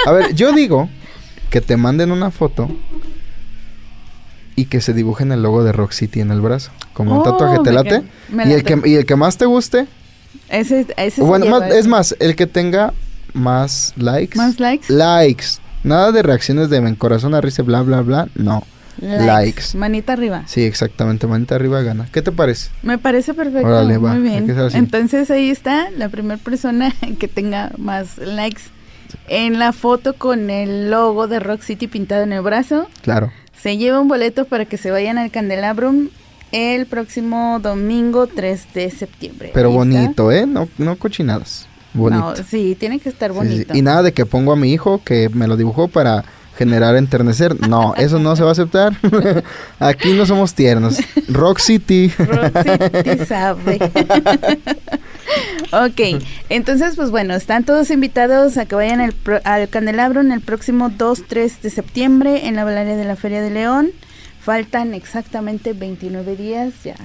[0.08, 0.89] A ver, yo digo
[1.51, 2.67] que te manden una foto
[4.56, 6.72] y que se dibujen el logo de Rock City en el brazo.
[6.94, 8.04] Como un Oh, tatuaje, ¿te late?
[8.30, 9.88] me Y el, que, y el que más te guste,
[10.50, 12.94] Ese, ese bueno, más- es más, el que tenga
[13.34, 14.38] más likes.
[14.38, 14.91] ¿Más likes?
[14.94, 15.46] Likes.
[15.84, 18.28] Nada de reacciones de en corazón a risa, bla, bla, bla.
[18.36, 18.63] No.
[19.02, 19.76] likes.
[19.78, 20.44] Manita arriba.
[20.48, 21.28] Sí, exactamente.
[21.28, 22.08] Manita arriba gana.
[22.13, 22.70] ¿Qué te parece?
[22.82, 23.68] Me parece perfecto.
[23.68, 24.50] Órale, va, Muy bien.
[24.74, 28.62] Entonces ahí está la primera persona que tenga más likes
[29.28, 32.88] en la foto con el logo de Rock City pintado en el brazo.
[33.02, 33.32] Claro.
[33.65, 36.10] Se lleva un boleto para que se vayan al Candelabrum
[36.51, 39.49] el próximo domingo 3 de septiembre.
[39.56, 40.45] Pero bonito, ¿eh?
[40.45, 41.67] No, no cochinadas.
[41.95, 42.23] Bonito.
[42.23, 43.75] No, sí, tiene que estar Sí, sí, bonito.
[43.75, 46.23] Y nada de que pongo a mi hijo que me lo dibujó para
[46.56, 47.67] generar enternecer.
[47.67, 48.93] No, eso no se va a aceptar.
[49.80, 50.99] Aquí no somos tiernos.
[51.28, 52.13] Rock City.
[52.19, 53.80] Rock City sabe.
[55.72, 60.32] ok, entonces pues bueno, están todos invitados a que vayan al, pro- al Candelabro en
[60.32, 63.90] el próximo 2-3 de septiembre en la Balaria de la Feria de León.
[64.42, 66.96] Faltan exactamente 29 días, ya.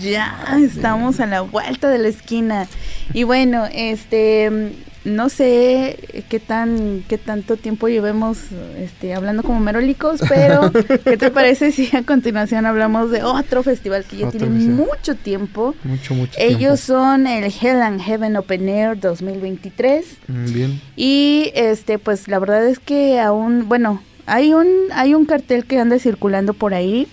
[0.00, 2.66] Ya estamos a la vuelta de la esquina.
[3.14, 4.72] Y bueno, este
[5.04, 8.38] no sé qué tan qué tanto tiempo llevemos
[8.78, 10.72] este hablando como merólicos, pero
[11.04, 14.86] ¿qué te parece si a continuación hablamos de otro festival que ya Otro tiene festival.
[14.88, 15.74] mucho tiempo?
[15.84, 20.24] Mucho, mucho Ellos son el Hell and Heaven Open Air 2023 tiempo.
[20.28, 20.80] Mm, Bien.
[20.96, 25.78] y este pues la verdad es que aún bueno, hay un hay un cartel que
[25.78, 27.06] anda circulando por ahí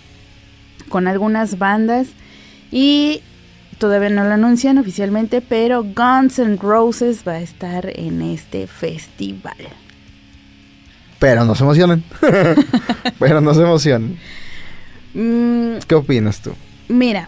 [0.88, 2.08] con algunas bandas
[2.72, 3.22] y
[3.82, 9.58] todavía no lo anuncian oficialmente, pero Guns N' Roses va a estar en este festival.
[11.18, 12.04] Pero no se emocionen.
[13.20, 14.20] Pero no se emocionen.
[15.16, 16.52] Mm, ¿Qué opinas tú?
[16.90, 17.28] Mira,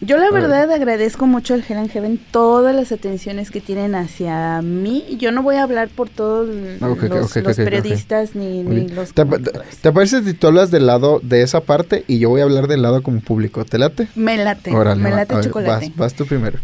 [0.00, 4.62] yo la verdad agradezco mucho al Hell and Heaven todas las atenciones que tienen hacia
[4.62, 5.16] mí.
[5.18, 10.34] Yo no voy a hablar por todos los, periodistas ni, ni los ¿Te, parece si
[10.34, 13.20] tú hablas del lado de esa parte y yo voy a hablar del lado como
[13.20, 13.64] público?
[13.64, 14.08] ¿Te late?
[14.14, 15.86] Me late, me late chocolate.
[15.88, 16.58] Vas, vas tú primero.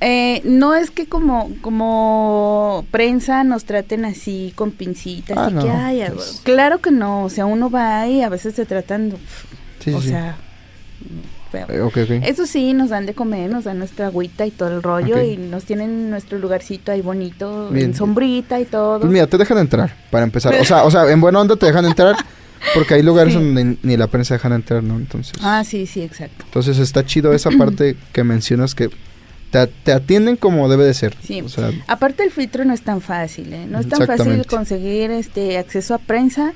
[0.00, 5.62] Eh, no es que como como prensa nos traten así con pincitas Ah, y no,
[5.64, 6.40] que ay, pues.
[6.44, 9.14] claro que no, o sea, uno va ahí y a veces te tratan,
[9.80, 10.08] Sí, o sí, sí.
[10.10, 10.36] sea,
[11.48, 11.66] feo.
[11.68, 12.20] Eh.
[12.24, 15.36] Eso sí, nos dan de comer, nos dan nuestra agüita y todo el rollo y
[15.36, 17.86] nos tienen nuestro lugarcito ahí bonito, Bien.
[17.86, 19.00] en sombrita y todo.
[19.00, 20.54] Pues mira, te dejan entrar, para empezar.
[20.60, 22.16] O sea, o sea, en buena onda te dejan entrar,
[22.74, 23.38] porque hay lugares Sí.
[23.38, 24.96] donde ni la prensa dejan entrar, ¿no?
[24.96, 26.44] Entonces, ah, sí, sí, exacto.
[26.44, 28.90] entonces está chido esa parte que mencionas que
[29.50, 31.16] te, te atienden como debe de ser.
[31.22, 31.40] Sí.
[31.40, 33.66] O sea, Aparte el filtro no es tan fácil, ¿eh?
[33.66, 36.52] No es tan fácil conseguir este acceso a prensa.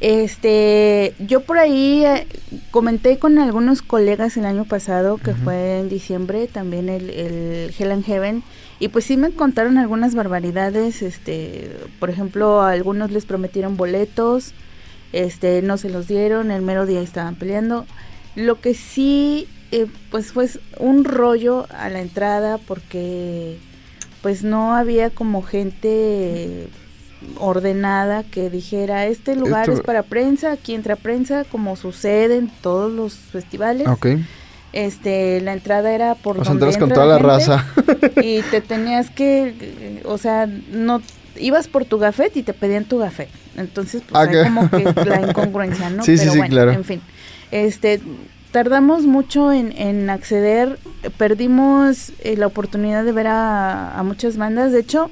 [0.00, 2.26] Este, yo por ahí eh,
[2.70, 7.90] comenté con algunos colegas el año pasado, que fue en diciembre, también el, el Hell
[7.90, 8.44] and Heaven,
[8.78, 14.52] y pues sí me contaron algunas barbaridades, este, por ejemplo, a algunos les prometieron boletos,
[15.12, 17.86] este, no se los dieron, el mero día estaban peleando.
[18.36, 23.58] Lo que sí, eh, pues fue un rollo a la entrada porque
[24.22, 26.68] pues no había como gente
[27.38, 32.48] ordenada que dijera este lugar Esto- es para prensa, aquí entra prensa, como sucede en
[32.62, 33.86] todos los festivales.
[33.88, 34.06] ok.
[34.74, 37.64] Este, la entrada era por O sea, donde entras con toda la raza.
[38.22, 41.00] y te tenías que, o sea, no
[41.40, 43.28] ibas por tu gafet y te pedían tu gafet.
[43.56, 46.02] Entonces, pues hay que- como que la incongruencia, ¿no?
[46.04, 46.72] Sí, sí, Pero sí, bueno, claro.
[46.72, 47.00] en fin.
[47.50, 48.00] Este,
[48.52, 50.78] tardamos mucho en, en acceder,
[51.16, 54.72] perdimos eh, la oportunidad de ver a, a muchas bandas.
[54.72, 55.10] De hecho,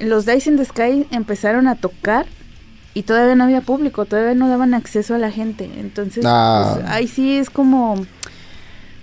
[0.00, 2.26] los Dice in the Sky empezaron a tocar
[2.94, 5.68] y todavía no había público, todavía no daban acceso a la gente.
[5.78, 6.74] Entonces, Ah.
[6.76, 8.04] pues, ahí sí es como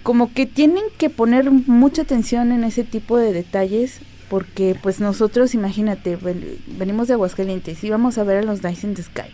[0.03, 5.53] como que tienen que poner mucha atención en ese tipo de detalles porque pues nosotros
[5.53, 9.29] imagínate ven- venimos de Aguascalientes íbamos a ver a los Dice in the Sky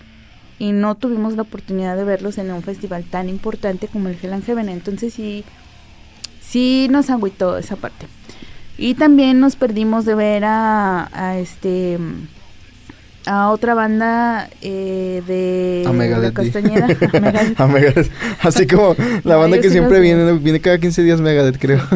[0.59, 4.33] y no tuvimos la oportunidad de verlos en un festival tan importante como el Hell
[4.33, 5.45] and Heaven entonces sí
[6.41, 8.07] sí nos agüitó esa parte
[8.77, 11.97] y también nos perdimos de ver a, a este
[13.27, 16.43] a otra banda eh, de A Megadeth, la.
[16.43, 16.87] Castañeda
[17.67, 18.09] Megadeth.
[18.41, 21.81] Así como la banda que sí siempre viene, viene cada 15 días Megadeth, creo.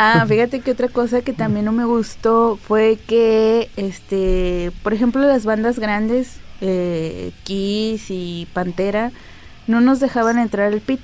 [0.00, 5.20] Ah, fíjate que otra cosa que también no me gustó fue que, este, por ejemplo,
[5.22, 9.10] las bandas grandes, eh, Kiss y Pantera,
[9.66, 11.00] no nos dejaban entrar al pit.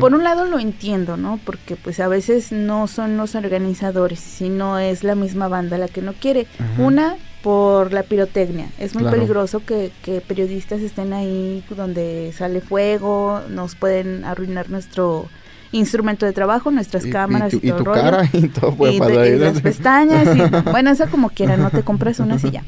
[0.00, 1.38] Por un lado lo entiendo, ¿no?
[1.44, 6.02] Porque pues a veces no son los organizadores, sino es la misma banda la que
[6.02, 6.46] no quiere.
[6.58, 6.82] Ajá.
[6.82, 8.68] Una, por la pirotecnia.
[8.78, 9.16] Es muy Claro.
[9.18, 15.26] peligroso que, que periodistas estén ahí donde sale fuego, nos pueden arruinar nuestro
[15.70, 18.00] instrumento de trabajo, nuestras Y- y cámaras y, tu- y todo tu rollo.
[18.02, 19.14] cara y todo puede y, pasar.
[19.14, 19.44] y ahí, ¿no?
[19.44, 20.40] las pestañas y
[20.70, 22.64] bueno eso como quiera no te compras unas y ya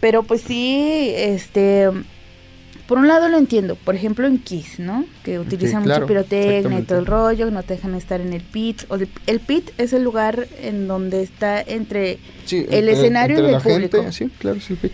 [0.00, 1.90] pero pues sí este
[2.88, 6.80] por un lado lo entiendo por ejemplo en Kiss no que utilizan claro, mucha pirotecnia
[6.80, 9.70] y todo el rollo no te dejan estar en el pit o el, el pit
[9.78, 13.60] es el lugar en donde está entre Sí, el entre- escenario y entre el la
[13.60, 14.12] gente, público.
[14.12, 14.76] sí, claro, sí.
[14.80, 14.90] sí.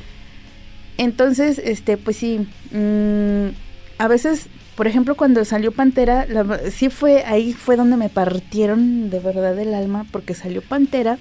[0.97, 3.49] entonces este pues sí mm,
[3.99, 9.11] a veces por ejemplo cuando salió Pantera la sí fue ahí fue donde me partieron
[9.11, 11.18] de verdad el alma porque salió Pantera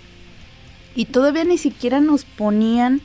[0.95, 3.01] y todavía ni siquiera nos ponían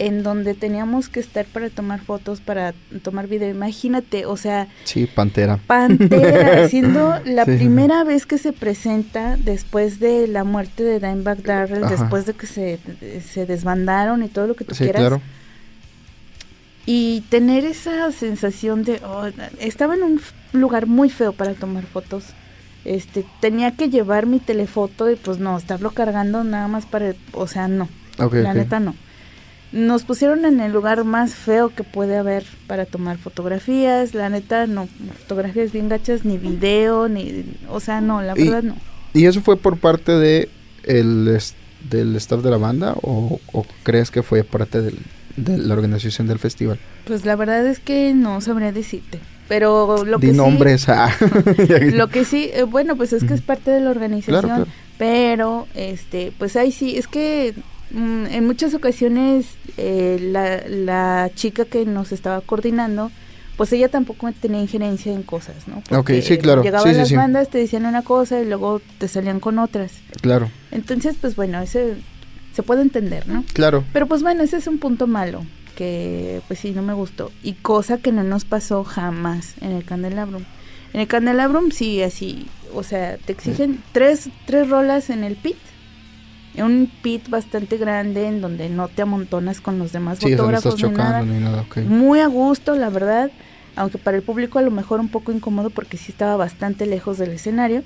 [0.00, 2.72] en donde teníamos que estar para tomar fotos, para
[3.02, 3.50] tomar video.
[3.50, 5.58] Imagínate, o sea, Sí, Pantera.
[5.66, 7.52] Pantera, siendo la Sí.
[7.56, 11.96] primera vez que se presenta después de la muerte de Dimebag Darrell, Ajá.
[11.96, 12.78] después de que se,
[13.30, 15.00] se desbandaron y todo lo que tú Sí, quieras.
[15.00, 15.20] claro.
[16.86, 19.26] Y tener esa sensación de, oh,
[19.60, 20.20] estaba en un
[20.52, 22.24] lugar muy feo para tomar fotos.
[22.86, 27.46] Este, tenía que llevar mi telefoto y pues no, estarlo cargando nada más para, o
[27.46, 27.86] sea, no,
[28.18, 28.94] la neta no.
[29.72, 34.66] Nos pusieron en el lugar más feo que puede haber para tomar fotografías, la neta
[34.66, 34.88] no,
[35.20, 38.74] fotografías bien gachas, ni video, ni, o sea, no, la verdad no.
[39.14, 40.48] ¿Y eso fue por parte de
[40.84, 41.38] el
[41.88, 44.98] del staff de la banda o, o crees que fue parte del-
[45.36, 46.78] de la organización del festival?
[47.06, 50.36] Pues la verdad es que no sabría decirte, pero lo Di que sí...
[50.36, 50.88] nombres.
[50.88, 51.10] ah.
[51.92, 54.70] Lo que sí, eh, bueno, pues es que es parte de la organización, Claro, claro.
[54.98, 57.54] pero, este, pues ahí sí, es que
[57.90, 63.10] mm, en muchas ocasiones eh, la, la chica que nos estaba coordinando,
[63.56, 65.82] pues ella tampoco tenía injerencia en cosas, ¿no?
[65.98, 66.62] Ok, sí, claro.
[66.62, 67.16] Llegaban Sí, sí, las sí.
[67.16, 69.92] bandas, te decían una cosa y luego te salían con otras.
[70.22, 71.96] Claro, Entonces, pues bueno, ese
[72.54, 73.44] se puede entender, ¿no?
[73.52, 73.84] claro.
[73.92, 75.44] Pero pues bueno, ese es un punto malo
[75.76, 79.84] que pues sí no me gustó y cosa que no nos pasó jamás en el
[79.84, 80.42] Candelabrum.
[80.92, 85.56] En el Candelabrum sí así, o sea, te exigen tres tres rolas en el pit.
[86.62, 90.72] Un pit bastante grande en donde no te amontonas con los demás Sí, no estás
[90.74, 90.82] fotógrafos
[91.26, 91.64] ni nada.
[91.76, 91.82] ni.
[91.82, 93.30] Muy a gusto, la verdad,
[93.76, 97.18] aunque para el público a lo mejor un poco incómodo porque sí estaba bastante lejos
[97.18, 97.82] del escenario.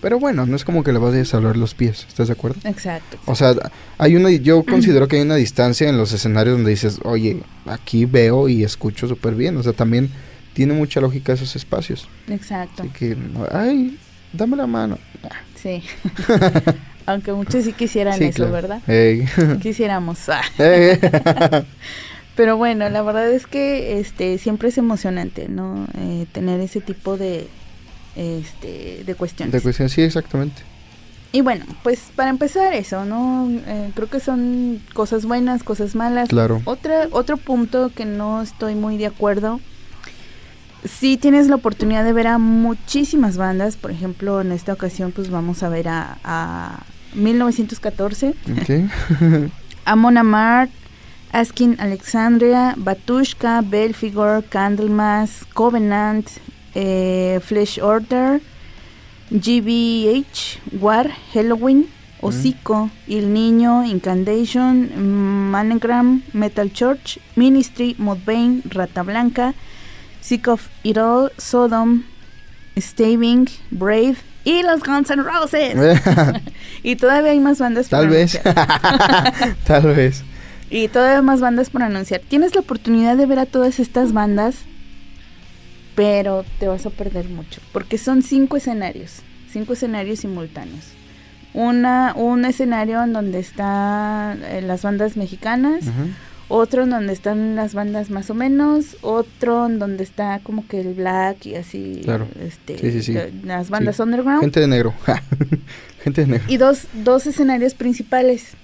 [0.00, 2.58] Pero bueno, no es como que le vas a salvar los pies, ¿estás de acuerdo?
[2.64, 3.18] Exacto.
[3.26, 3.54] O sea,
[3.98, 8.06] hay una, yo considero que hay una distancia en los escenarios donde dices, oye, aquí
[8.06, 9.56] veo y escucho súper bien.
[9.58, 10.10] O sea, también
[10.54, 12.08] tiene mucha lógica esos espacios.
[12.28, 12.82] Exacto.
[12.82, 13.16] Así que,
[13.52, 13.98] ay,
[14.32, 14.98] dame la mano.
[15.56, 15.82] Sí.
[17.10, 18.52] aunque muchos sí quisieran sí, eso, claro.
[18.52, 18.82] ¿verdad?
[19.62, 20.18] Quisiéramos.
[22.36, 25.86] Pero bueno, la verdad es que este siempre es emocionante, ¿no?
[25.98, 27.48] Eh, tener ese tipo de
[28.16, 29.52] este de cuestiones.
[29.52, 30.62] De cuestión, sí, exactamente.
[31.32, 33.48] Y bueno, pues para empezar eso, ¿no?
[33.66, 36.28] Eh, creo que son cosas buenas, cosas malas.
[36.28, 36.62] Claro.
[36.64, 39.60] Otra, otro punto que no estoy muy de acuerdo.
[40.84, 43.76] Sí tienes la oportunidad de ver a muchísimas bandas.
[43.76, 49.50] Por ejemplo, en esta ocasión, pues vamos a ver a, a 1914, Ok.
[49.84, 50.70] Amon Amarth,
[51.32, 56.28] Askin Alexandria, Batushka, Belfigor, Candlemas, Covenant,
[56.74, 58.40] eh, Flesh Order,
[59.30, 61.86] GBH, War, Halloween,
[62.20, 69.54] Hocico, El Niño, Incantation, Manegram, Metal Church, Ministry, Mudvayne, Rata Blanca,
[70.20, 72.04] Sick of It All, Sodom,
[72.78, 75.74] Staving, Brave y los Guns N' Roses.
[76.82, 78.40] y todavía hay más bandas por Tal vez.
[78.44, 79.56] anunciar.
[79.66, 80.22] Tal vez.
[80.70, 82.20] Y todavía más bandas por anunciar.
[82.26, 84.56] Tienes la oportunidad de ver a todas estas bandas,
[85.96, 87.60] pero te vas a perder mucho.
[87.72, 89.22] Porque son cinco escenarios.
[89.52, 90.84] Cinco escenarios simultáneos.
[91.52, 95.84] Una, un escenario en donde están eh, las bandas mexicanas.
[96.50, 100.80] Otro en donde están las bandas más o menos, otro en donde está como que
[100.80, 102.26] el black y así, Claro.
[102.44, 103.14] este, Sí, sí, sí.
[103.44, 104.40] las bandas underground.
[104.42, 104.92] Gente de negro.
[106.04, 106.44] Gente de negro.
[106.48, 108.54] Y dos, dos escenarios principales,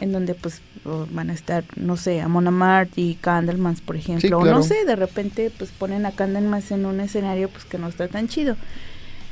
[0.00, 4.38] en donde pues van a estar, no sé, Amon Amarth y Candlemans, por ejemplo.
[4.38, 7.88] O no sé, de repente pues ponen a Candlemans en un escenario pues que no
[7.88, 8.56] está tan chido.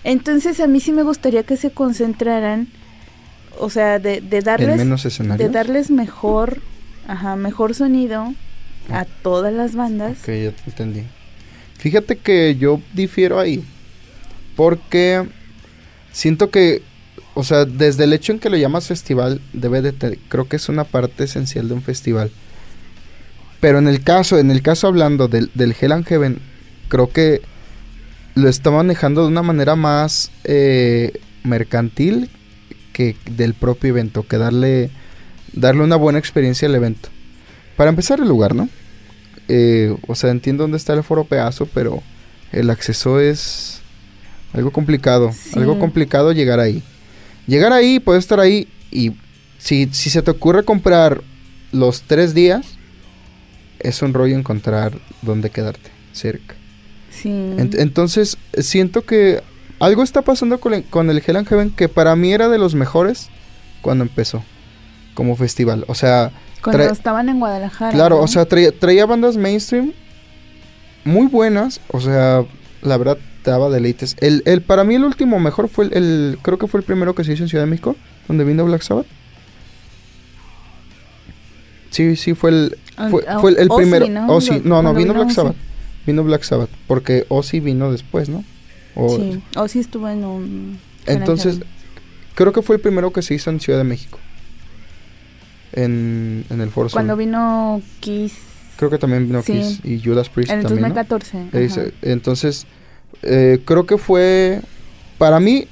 [0.02, 2.66] Entonces a mí sí me gustaría que se concentraran,
[3.58, 4.78] o sea, de, darles...
[4.78, 5.02] menos.
[5.38, 6.60] De darles mejor,
[7.11, 8.34] ajá, mejor sonido
[8.90, 10.18] a todas las bandas.
[10.22, 11.02] Ok, ya te entendí.
[11.78, 13.62] Fíjate que yo difiero ahí.
[14.56, 15.26] Porque
[16.12, 16.82] siento que,
[17.34, 20.56] o sea, desde el hecho en que lo llamas festival, debe de te- creo que
[20.56, 22.30] es una parte esencial de un festival.
[23.61, 26.38] Pero en el caso, en el caso hablando del, del Hell and Heaven,
[26.88, 27.42] creo que
[28.34, 31.12] lo está manejando de una manera más eh,
[31.44, 32.30] mercantil
[32.92, 34.90] que del propio evento, que darle,
[35.53, 37.09] darle una buena experiencia al evento.
[37.76, 38.68] Para empezar el lugar, ¿no?
[39.48, 42.03] Eh, o sea, entiendo dónde está el foro pedazo, pero
[42.53, 43.80] el acceso es
[44.53, 45.32] algo complicado.
[45.32, 45.59] Sí.
[45.59, 46.82] Algo complicado llegar ahí.
[47.46, 49.12] Llegar ahí, puedes estar ahí y
[49.59, 51.22] si, si se te ocurre comprar
[51.72, 52.66] los tres días,
[53.78, 54.92] es un rollo encontrar
[55.22, 56.55] dónde quedarte cerca.
[57.11, 57.28] Sí.
[57.28, 59.42] Ent- entonces, siento que
[59.78, 62.59] algo está pasando con el, con el Hell and Heaven que para mí era de
[62.59, 63.28] los mejores
[63.80, 64.44] cuando empezó
[65.20, 65.84] como festival.
[65.86, 66.32] O sea,
[66.64, 67.92] Cuando estaban en Guadalajara.
[67.92, 68.22] Claro, ¿no?
[68.22, 69.92] o sea, traía, traía bandas mainstream
[71.04, 71.82] muy buenas.
[71.92, 72.46] O sea,
[72.80, 74.16] la verdad daba deleites.
[74.20, 77.14] El, el, para mí el último mejor fue el, el- creo que fue el primero
[77.14, 77.96] que se hizo en Ciudad de México,
[78.28, 79.04] donde vino Black Sabbath.
[81.90, 82.78] Sí, sí, fue el,
[83.10, 84.06] fue, Ah, fue el, el Ozzy, primero.
[84.08, 84.26] ¿no?
[84.34, 85.34] Ozzy, no, no, vino Black Ozzy.
[85.36, 85.56] Sabbath.
[86.06, 88.42] Vino Black Sabbath, porque Ozzy vino después, ¿no?
[88.94, 90.78] O- Sí, o sí estuvo en un...
[91.04, 91.60] Entonces,
[92.34, 94.18] creo que fue el primero que se hizo en Ciudad de México.
[95.72, 96.96] En, en el Foro Sol.
[96.96, 98.32] Cuando vino Kiss
[98.76, 99.52] Creo que también vino Sí.
[99.52, 100.94] Kiss y Judas Priest en el también, ¿no?
[100.94, 101.38] 2014.
[101.38, 101.58] ajá.
[101.58, 102.66] Ese- entonces,
[103.22, 104.62] eh, creo que fue,
[105.18, 105.66] para mí,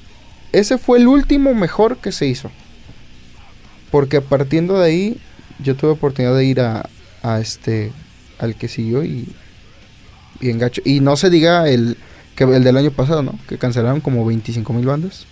[0.51, 2.51] ese fue el último mejor que se hizo.
[3.91, 5.17] Porque partiendo de ahí,
[5.63, 6.87] yo tuve oportunidad de ir a,
[7.23, 7.91] a este,
[8.37, 9.27] al que siguió y,
[10.39, 10.81] y engacho.
[10.85, 11.97] Y no se diga el,
[12.35, 13.39] que el del año pasado, ¿no?
[13.47, 15.25] Que cancelaron como 25 mil bandas.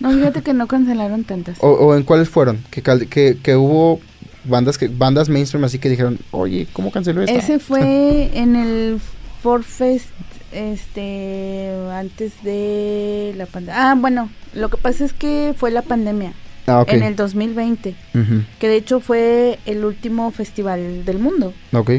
[0.00, 1.58] No, fíjate que no cancelaron tantas.
[1.60, 2.58] O, o en cuáles fueron?
[2.70, 4.00] Que, que, que hubo
[4.46, 7.34] bandas que bandas mainstream así que dijeron, oye, ¿cómo canceló esta?
[7.34, 9.00] Ese fue en el
[9.42, 10.08] Forfest,
[10.52, 13.90] este, antes de la pandemia.
[13.90, 16.32] Ah, bueno, lo que pasa es que fue la pandemia,
[16.66, 16.92] ah, ok.
[16.92, 21.52] en el 2020, Ujú, que de hecho fue el último festival del mundo.
[21.72, 21.90] Ok.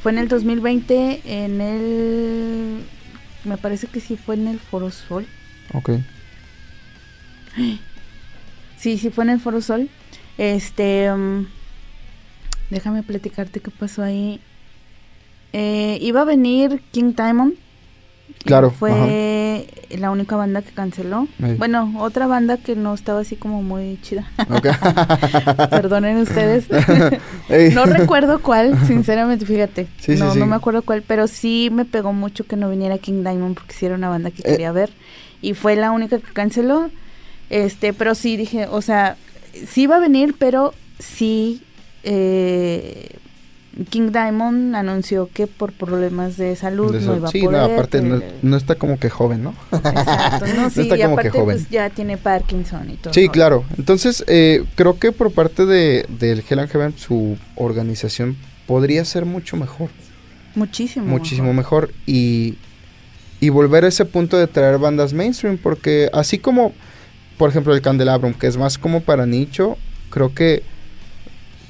[0.00, 2.84] Fue en el 2020, en el...
[3.44, 5.26] Me parece que sí fue en el Foro Sol.
[5.74, 5.90] Ok.
[8.78, 9.88] Sí, sí fue en el Foro Sol.
[10.38, 11.46] Este, mm,
[12.70, 14.40] déjame platicarte qué pasó ahí.
[15.52, 17.54] Eh, iba a venir King Diamond.
[18.44, 19.66] Claro, Fue
[19.98, 21.26] la única banda que canceló.
[21.56, 24.30] Bueno, otra banda que no estaba así como muy chida.
[24.48, 24.68] Ok.
[25.70, 26.66] Perdonen ustedes.
[27.74, 29.88] No recuerdo cuál, sinceramente, fíjate.
[29.98, 30.38] Sí, sí, no, sí.
[30.38, 33.72] no me acuerdo cuál, pero sí me pegó mucho que no viniera King Diamond porque
[33.74, 34.52] sí era una banda que Eh.
[34.52, 34.90] quería ver.
[35.42, 36.90] Y fue la única que canceló.
[37.50, 39.16] Este, pero sí dije, o sea,
[39.66, 41.62] sí iba a venir, pero sí
[42.02, 43.16] eh,
[43.90, 47.58] King Diamond anunció que por problemas de salud De no iba a sí, poder.
[47.60, 49.54] no, aparte no, no está como que joven, ¿no?
[49.72, 51.56] Exacto, no, sí, está y como que aparte joven.
[51.56, 53.14] pues ya tiene Parkinson y todo.
[53.14, 53.64] Sí, claro.
[53.76, 58.36] Entonces, eh, creo que por parte de, del Hell and Heaven, su organización
[58.66, 59.90] podría ser mucho mejor.
[60.54, 61.06] Muchísimo.
[61.06, 61.92] muchísimo mejor.
[62.04, 62.56] Y,
[63.38, 66.72] y volver a ese punto de traer bandas mainstream, porque así como,
[67.38, 69.76] por ejemplo, el Candelabrum, que es más como para nicho,
[70.10, 70.62] creo que,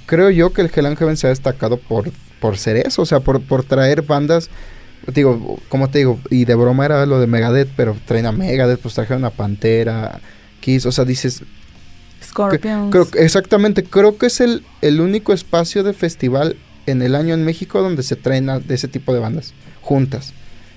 [0.07, 2.11] creo yo que el Hell and Heaven se ha destacado por,
[2.41, 4.49] por ser eso, o sea, por, por traer bandas,
[5.12, 8.81] digo, como te digo, y de broma era lo de Megadeth, pero traen a Megadeth,
[8.81, 10.21] pues trajeron a Pantera,
[10.61, 11.43] Kiss, o sea, dices,
[12.23, 12.91] Scorpions.
[12.91, 16.57] Creo, exactamente, creo que es el, el único espacio de festival
[16.87, 19.53] en el año en México donde se traen a- de ese tipo de bandas
[19.83, 20.33] juntas.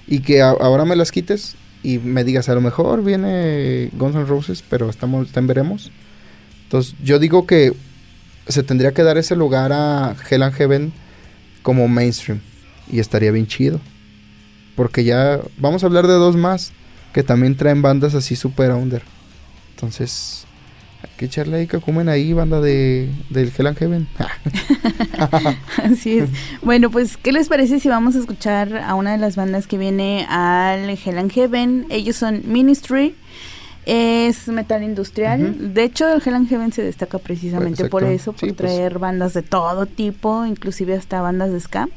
[0.08, 4.16] Y que a- ahora me las quites y me digas, a lo mejor viene Guns
[4.16, 5.92] N' Roses, pero estamos, están veremos.
[6.64, 7.74] Entonces, yo digo que
[8.48, 10.94] se tendría que dar ese lugar a Hell and Heaven
[11.64, 12.42] como mainstream.
[12.92, 13.80] Y estaría bien chido.
[14.76, 16.72] porque ya vamos a hablar de dos más
[17.14, 19.04] que también traen bandas así super under.
[19.76, 20.46] Entonces,
[21.04, 24.08] hay que echarle ahí que comen ahí, banda de, del Hell and Heaven.
[25.84, 26.30] Así es.
[26.62, 29.78] Bueno, pues, ¿qué les parece si vamos a escuchar a una de las bandas que
[29.78, 31.86] viene al Hell and Heaven?
[31.89, 33.16] Ellos son Ministry.
[33.86, 35.74] Es metal industrial.
[35.74, 38.58] De hecho, el Hell and Heaven se destaca precisamente por eso, por Sí, pues.
[38.58, 41.89] traer bandas de todo tipo, inclusive hasta bandas de ska.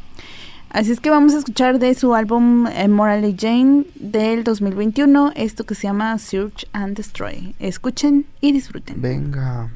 [0.75, 5.63] Así es que vamos a escuchar de su álbum eh, Morally Jane del 2021, esto
[5.63, 7.55] que se llama Search and Destroy.
[7.61, 9.01] Escuchen y disfruten.
[9.01, 9.71] Venga.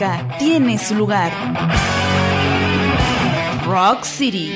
[0.00, 1.30] Música tiene su lugar.
[3.66, 4.50] Rock City,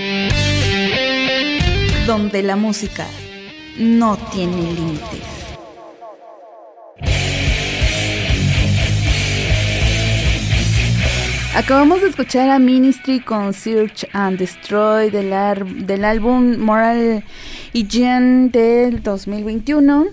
[2.07, 3.07] donde la música
[3.79, 5.21] no tiene límites.
[11.55, 17.23] Acabamos de escuchar a Ministry con Search and Destroy del, ar- del álbum Moral
[17.75, 20.07] Hygiene del 2021.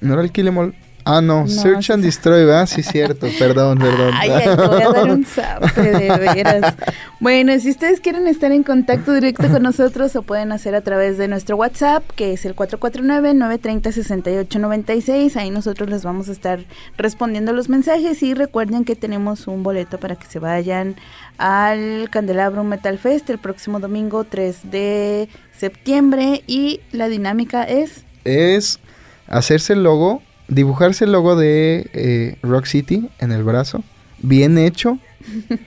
[0.00, 0.22] ¿No era
[1.10, 2.66] Ah, no, No, Search and es- Destroy, ¿verdad?
[2.66, 4.12] Sí, cierto, perdón, perdón.
[4.14, 6.74] Ay, ay, te voy a dar un zape de veras.
[7.18, 11.16] Bueno, si ustedes quieren estar en contacto directo con nosotros, lo pueden hacer a través
[11.16, 15.36] de nuestro WhatsApp, que es el 449-930-6896.
[15.36, 16.60] Ahí nosotros les vamos a estar
[16.96, 20.96] respondiendo los mensajes y recuerden que tenemos un boleto para que se vayan
[21.38, 28.04] al Candelabro Metal Fest el próximo domingo 3 de septiembre y la dinámica es...
[28.24, 28.78] es
[29.26, 33.82] hacerse el logo, dibujarse el logo de eh, Rock City en el brazo,
[34.20, 34.98] bien hecho.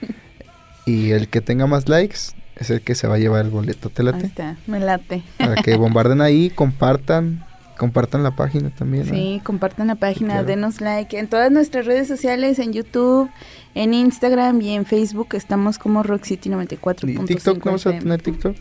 [0.86, 2.18] y el que tenga más likes
[2.56, 3.88] es el que se va a llevar el boleto.
[3.88, 4.26] ¿Te Ahí late?
[4.26, 5.22] está, me late.
[5.38, 7.44] Para que bombarden ahí, compartan,
[7.78, 9.06] compartan la página también.
[9.08, 9.14] ¿no?
[9.14, 10.46] Sí, compartan la página, claro.
[10.46, 13.30] denos like en todas nuestras redes sociales, en YouTube,
[13.74, 17.22] en Instagram y en Facebook estamos como Rock City 94.5.
[17.22, 17.64] ¿Y TikTok?
[17.64, 18.56] ¿No vas a tener TikTok?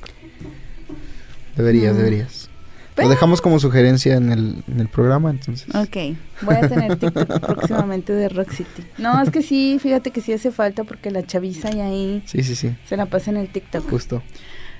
[1.55, 1.97] Deberías, Mm.
[1.97, 2.40] deberías.
[2.95, 5.67] Pues- Lo dejamos como sugerencia en el, en el programa, entonces.
[5.73, 8.83] Ok, voy a tener TikTok próximamente de Rock City.
[8.97, 12.43] No, es que sí, fíjate que sí hace falta porque la chaviza y ahí Sí,
[12.43, 13.89] sí, sí, se la pasa en el TikTok.
[13.89, 14.21] justo.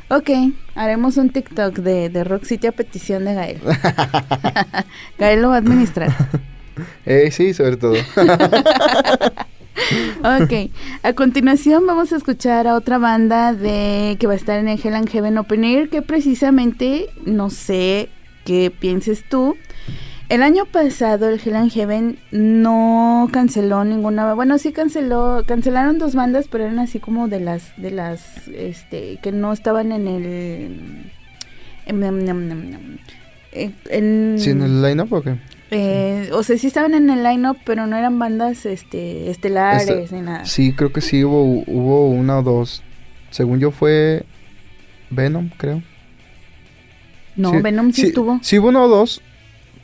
[0.10, 0.30] Ok,
[0.76, 3.62] haremos un TikTok de, de Rock City a petición de Gael.
[5.18, 6.14] Gael lo va a administrar.
[7.06, 7.94] Eh, sí, sobre todo.
[10.20, 10.72] Ok,
[11.04, 14.80] a continuación vamos a escuchar a otra banda de que va a estar en el
[14.84, 18.10] Hell and Heaven Open Air, que precisamente no sé
[18.46, 19.56] qué pienses tú.
[20.30, 26.16] El año pasado el Hell and Heaven no canceló ninguna, bueno sí canceló, cancelaron dos
[26.16, 31.12] bandas, pero eran así como de las, de las, este, que no estaban en el,
[33.90, 35.36] en- ¿Sí en el line-up o qué?
[35.72, 40.16] Eh, o sea, sí estaban en el line-up, pero no eran bandas este, estelares Esta-
[40.16, 40.46] ni nada.
[40.46, 42.84] Sí, creo que sí hubo, hubo una o dos.
[43.30, 44.24] Según yo fue
[45.10, 45.82] Venom, creo.
[47.36, 48.40] No, sí, Venom sí, sí, estuvo.
[48.44, 49.22] Sí hubo uno o dos,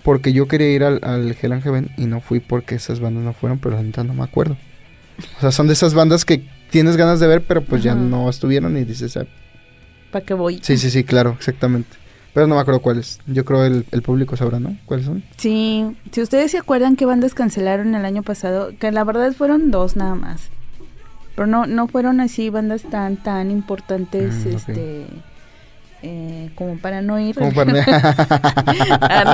[0.04, 3.24] porque yo quería ir al, al Hell and Heaven y no fui porque esas bandas
[3.24, 4.58] no fueron, pero la neta no me acuerdo.
[5.38, 8.30] O sea, son de esas bandas que tienes ganas de ver, pero pues ya no
[8.30, 9.26] estuvieron y dices, ah,
[10.12, 10.60] ¿Para qué voy?
[10.62, 11.96] sí, sí, sí, claro, exactamente.
[12.38, 13.20] Pero no me acuerdo cuáles.
[13.26, 14.78] Yo creo el, el público sabrá, ¿no?
[14.86, 15.24] ¿Cuáles son?
[15.38, 19.72] Sí, si ustedes se acuerdan qué bandas cancelaron el año pasado, que la verdad fueron
[19.72, 20.50] dos nada más.
[21.34, 24.54] Pero no, no fueron así bandas tan, tan importantes, Mm, ok.
[24.56, 25.08] este,
[26.04, 27.34] eh, como para no ir.
[27.34, 27.74] Como para...
[29.02, 29.34] Ah,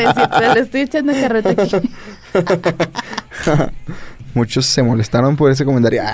[0.53, 1.89] le estoy echando carreta aquí.
[4.33, 6.03] Muchos se molestaron por ese comentario.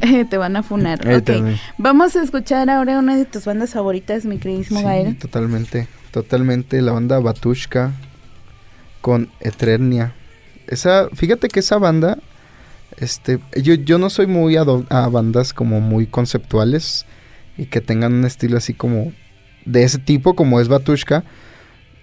[0.30, 1.06] Te van a funar.
[1.06, 1.56] Eh, Ok, también.
[1.78, 5.16] Vamos a escuchar ahora una de tus bandas favoritas, mi queridísimo Sí, Gael.
[5.18, 6.80] totalmente, totalmente.
[6.82, 7.92] La banda Batushka
[9.00, 10.14] con Eternia.
[10.66, 12.18] Esa, fíjate que esa banda,
[12.98, 14.64] este, yo, yo no soy muy a
[15.08, 17.06] bandas como muy conceptuales
[17.56, 19.12] y que tengan un estilo así como
[19.64, 21.24] de ese tipo como es Batushka.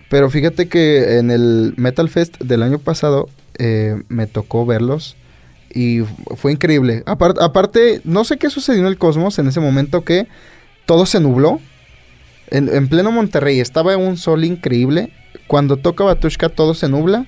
[0.10, 5.16] Pero fíjate que en el Metal Fest del año pasado eh, me tocó verlos
[5.76, 7.04] y fu- fue increíble.
[7.06, 10.28] Apar- aparte, no sé qué sucedió en el cosmos en ese momento que
[10.88, 11.60] todo se nubló.
[12.50, 15.12] En, en pleno Monterrey estaba un sol increíble.
[15.48, 17.26] Cuando toca Batushka todo se nubla.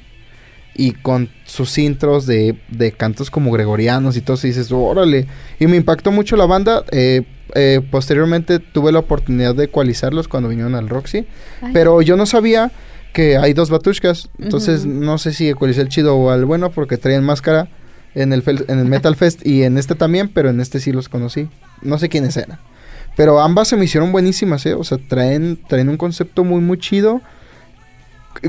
[0.79, 5.25] Y con sus intros de, de cantos como gregorianos y todo, y dices, órale.
[5.59, 6.83] Y me impactó mucho la banda.
[6.91, 7.23] eh,
[7.55, 11.25] eh, posteriormente tuve la oportunidad de ecualizarlos cuando vinieron al Roxy.
[11.61, 11.71] Ay.
[11.73, 12.71] Pero yo no sabía
[13.13, 14.29] que hay dos Batushkas.
[14.37, 17.69] Entonces no sé si ecualicé el chido o al bueno porque traían máscara
[18.17, 21.07] en el, en el Metal Fest y en este también, pero en este sí los
[21.07, 21.49] conocí.
[21.81, 22.59] No sé quiénes eran.
[23.15, 24.73] Pero ambas se me hicieron buenísimas, ¿eh?
[24.73, 27.21] O sea, traen, traen un concepto muy, muy chido.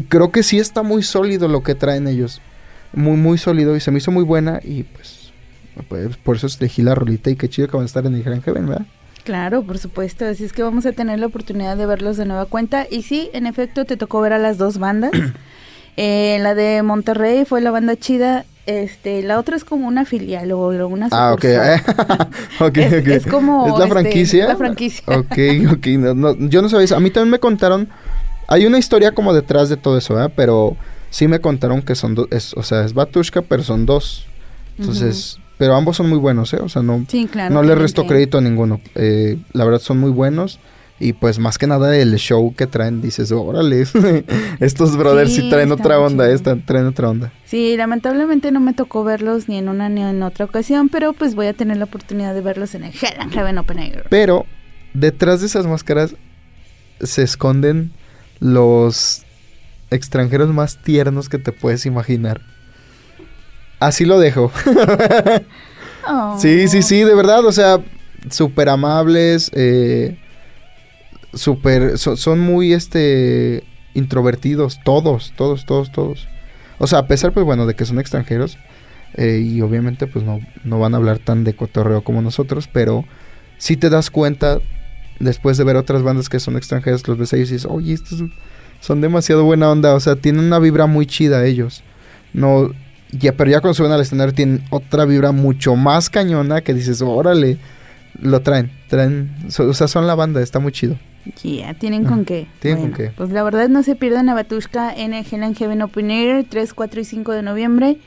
[0.08, 2.40] Creo que sí está muy sólido lo que traen ellos.
[2.92, 5.32] Muy, muy sólido y se me hizo muy buena y pues,
[5.88, 8.22] pues, por eso elegí la rolita y qué chido que van a estar en el
[8.22, 8.86] Gran Heaven, ¿verdad?
[9.24, 10.24] Claro, por supuesto.
[10.24, 12.86] Así es que vamos a tener la oportunidad de verlos de nueva cuenta.
[12.90, 15.12] Y sí, en efecto, te tocó ver a las dos bandas.
[16.00, 18.44] Eh, la de Monterrey fue la banda chida.
[18.68, 21.40] Este, la otra es como una filial o una Ah, ok.
[21.42, 22.28] sucursal.
[22.60, 24.46] ok, Es- como, ¿Es la este, franquicia?
[24.48, 25.04] la franquicia.
[25.06, 25.38] Ok,
[25.72, 25.86] ok.
[25.98, 26.94] no, no, yo no sabía eso.
[26.96, 27.88] A mí también me contaron.
[28.46, 30.32] Hay una historia como detrás de todo eso, ¿verdad?
[30.36, 30.76] Pero
[31.08, 32.28] sí me contaron que son dos.
[32.56, 34.26] O sea, es Batushka, pero son dos.
[34.78, 35.38] Entonces.
[35.56, 36.58] Pero ambos son muy buenos, ¿eh?
[36.62, 37.52] O sea, no, Sí, claro.
[37.52, 38.80] no le resto que- crédito a ninguno.
[38.94, 40.60] Eh, la verdad son muy buenos.
[41.00, 43.84] Y pues más que nada el show que traen, dices, órale,
[44.60, 46.34] estos brothers sí, Sí, traen otra onda, chido.
[46.34, 47.32] están, traen otra onda.
[47.44, 51.34] Sí, lamentablemente no me tocó verlos ni en una ni en otra ocasión, pero pues
[51.36, 54.06] voy a tener la oportunidad de verlos en el Hell and Heaven Open Air.
[54.10, 54.44] Pero
[54.92, 56.16] detrás de esas máscaras
[57.00, 57.92] se esconden
[58.40, 59.22] los
[59.90, 62.40] extranjeros más tiernos que te puedes imaginar.
[63.78, 64.50] Así lo dejo.
[66.10, 66.38] Oh.
[66.40, 67.80] Sí, sí, sí, de verdad, o sea,
[68.30, 70.16] súper amables, eh,
[71.34, 73.64] súper, so- son muy, este,
[73.94, 76.28] introvertidos, todos, todos, todos, todos.
[76.78, 78.58] O sea, a pesar, pues bueno, de que son extranjeros,
[79.14, 83.04] eh, y obviamente, pues no, no van a hablar tan de cotorreo como nosotros, pero
[83.58, 84.60] sí te das cuenta,
[85.18, 87.92] después de ver otras bandas que son extranjeras, los ves a ellos y dices, oye,
[87.94, 88.22] estos
[88.80, 91.82] son demasiado buena onda, o sea, tienen una vibra muy chida ellos.
[92.32, 92.70] No,
[93.10, 97.02] ya, pero ya cuando suben al escenario tienen otra vibra mucho más cañona que dices,
[97.02, 97.58] órale,
[98.20, 100.96] lo traen, traen, o sea, son la banda, está muy chido.
[101.42, 102.46] Ya, tienen con Ajá, qué.
[102.60, 103.10] tienen con qué.
[103.16, 106.46] Pues la verdad no se pierdan a Batushka en el Hell and Heaven Open Air
[106.48, 107.98] 3, 4 y 5 de noviembre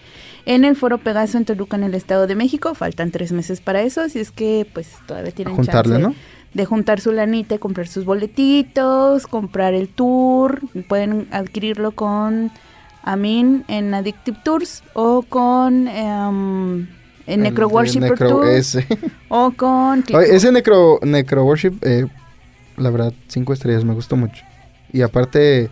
[0.45, 2.73] en el Foro Pegaso en Toluca en el Estado de México.
[2.73, 6.15] Faltan tres meses para eso, así es que pues todavía tienen Juntarle, chance ¿no?
[6.53, 10.61] de juntar su lanita, comprar sus boletitos, comprar el tour.
[10.87, 12.51] Pueden adquirirlo con
[13.03, 16.87] Amin en Addictive Tours o con em,
[17.27, 18.85] en Necro Worshipper Necro- Tour ese.
[19.29, 22.05] o con Oye, ese Necro, Necro Worship, eh,
[22.81, 24.43] la verdad, cinco estrellas, me gustó mucho.
[24.91, 25.69] Y aparte,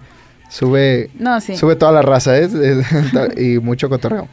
[0.50, 1.58] sube, No, sí.
[1.58, 2.48] sube toda la raza, ¿eh?
[3.38, 4.28] y mucho cotorreo.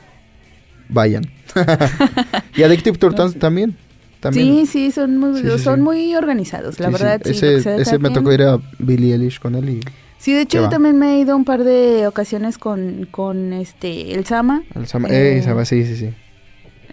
[0.88, 1.24] Vayan.
[2.56, 3.76] y Addictive Tour tam- también.
[4.20, 4.66] también.
[4.66, 5.80] Sí, sí, son muy, Sí, sí, son sí.
[5.82, 7.20] muy organizados, la verdad.
[7.26, 9.80] Ese, ese me tocó ir a Billie Eilish con él y
[10.18, 10.68] Sí, de hecho yo va.
[10.70, 14.62] también me he ido un par de ocasiones con, con este el Sama.
[14.74, 16.10] el Sama- Eh, eh, Sama- sí, sí, sí.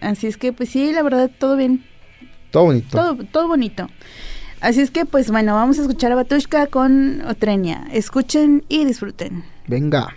[0.02, 1.84] Así es que, pues sí, la verdad, todo bien.
[2.52, 2.90] Todo bonito.
[2.98, 3.90] Todo, todo bonito.
[4.64, 7.86] Así es que, pues bueno, vamos a escuchar a Batushka con Otrenia.
[7.92, 9.44] Escuchen y disfruten.
[9.68, 10.16] Venga.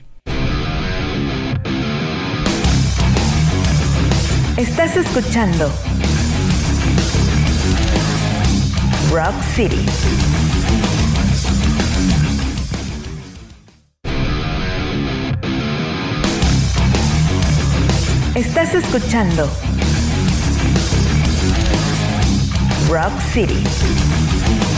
[4.57, 5.69] Estás escuchando
[9.11, 9.85] Rock City.
[18.37, 19.51] Estás escuchando
[22.89, 24.76] Rock City.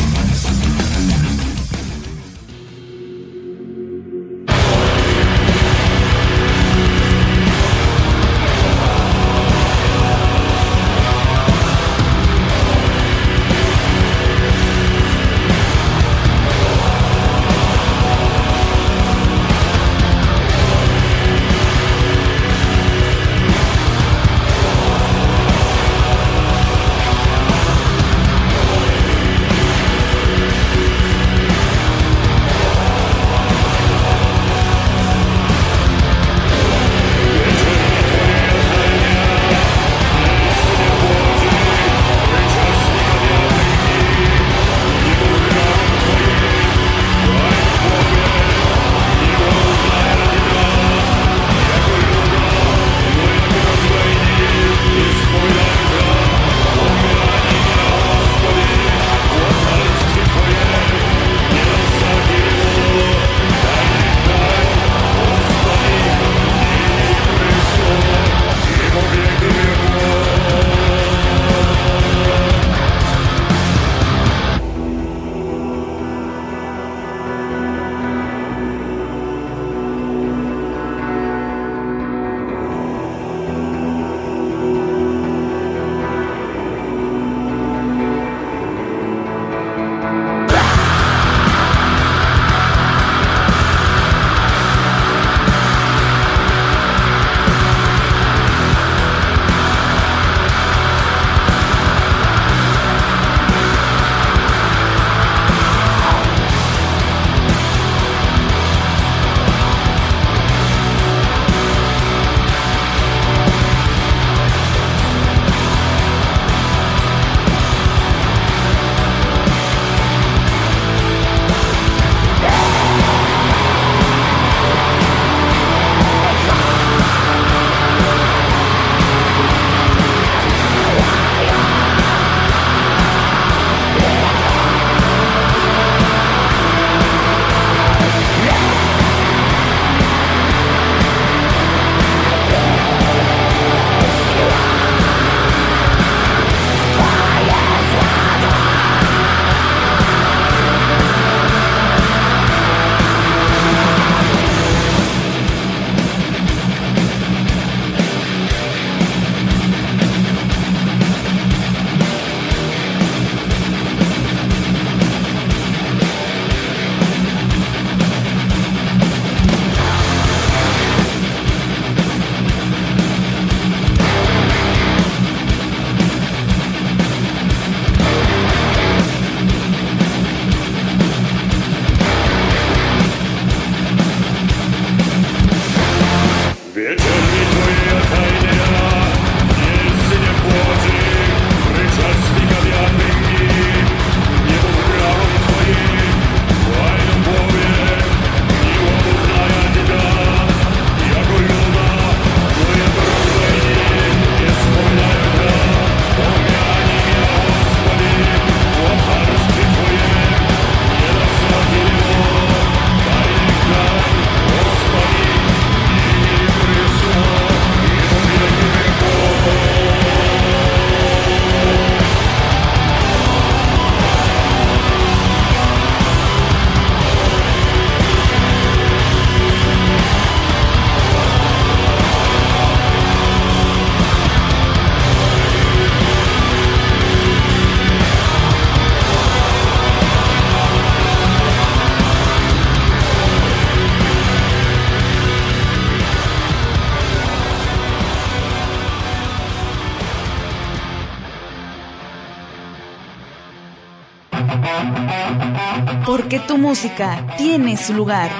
[256.69, 258.31] Música tiene su lugar.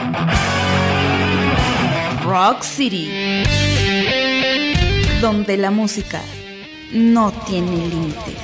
[2.27, 3.09] Rock City.
[5.23, 6.21] Donde la música
[6.93, 8.37] no tiene límites.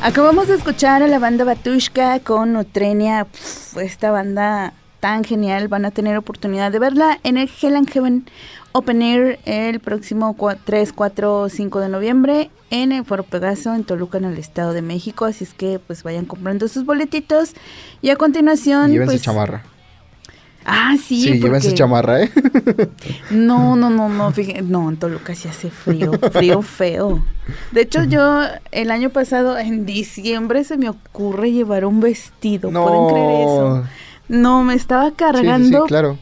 [0.00, 3.26] Acabamos de escuchar a la banda Batushka con Utrenia.
[3.80, 5.66] Esta banda tan genial.
[5.66, 8.30] Van a tener oportunidad de verla en el Hell and Heaven
[8.72, 13.84] Open Air el próximo cua- 3, 4, 5 de noviembre en el Foro Pegaso en
[13.84, 15.24] Toluca, en el Estado de México.
[15.26, 17.52] Así es que pues vayan comprando sus boletitos.
[18.00, 18.88] Y a continuación.
[18.90, 19.62] Y llévense pues, chamarra.
[20.64, 21.20] Ah, sí.
[21.22, 22.30] Sí, llévense porque- chamarra, ¿eh?
[23.30, 27.24] no, no, no, no, fíjate, no, en Toluca sí hace frío, frío feo.
[27.72, 32.70] De hecho, yo el año pasado, en diciembre, se me ocurre llevar un vestido.
[32.70, 33.84] ¿Pueden creer eso?
[34.28, 36.16] No, me estaba cargando claro.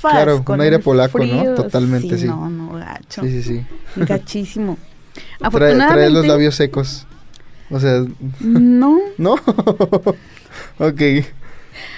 [0.00, 1.54] Claro, con un aire polaco, ¿no?
[1.54, 2.26] Totalmente, sí.
[2.26, 3.22] No, no, gacho.
[3.22, 3.66] Sí, sí, sí.
[3.96, 4.78] Gachísimo.
[5.12, 5.94] Trae, Afortunadamente.
[5.94, 7.06] trae los labios secos.
[7.70, 8.04] O sea,
[8.40, 8.98] No.
[9.18, 9.34] ¿no?
[10.78, 11.00] ok.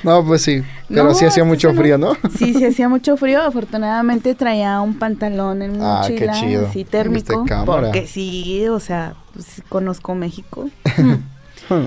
[0.05, 0.63] No, pues sí.
[0.89, 1.81] Pero No, sí hacía mucho no.
[1.81, 2.15] frío, ¿no?
[2.39, 3.41] Sí, sí hacía mucho frío.
[3.43, 6.67] Afortunadamente traía un pantalón en Ah, qué mochila, chido.
[6.67, 7.45] así ¿Viste térmico.
[7.67, 10.69] Porque sí, o sea, pues, conozco México.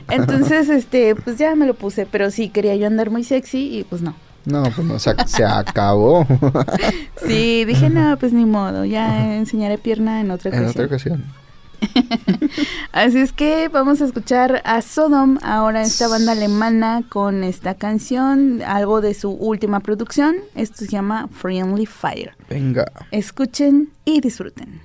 [0.09, 3.84] Entonces, este, pues ya me lo puse, pero sí quería yo andar muy sexy y
[3.84, 4.16] pues no.
[4.46, 6.26] No, pues no, se, ac- se acabó.
[7.26, 10.86] Sí, dije, no, pues ni modo, ya enseñaré pierna en otra en ocasión.
[10.86, 11.24] otra ocasión.
[12.91, 18.62] Así es que vamos a escuchar a Sodom, ahora esta banda alemana con esta canción,
[18.66, 20.36] algo de su última producción.
[20.56, 22.34] Esto se llama Friendly Fire.
[22.50, 22.86] Venga.
[23.12, 24.82] Escuchen y disfruten.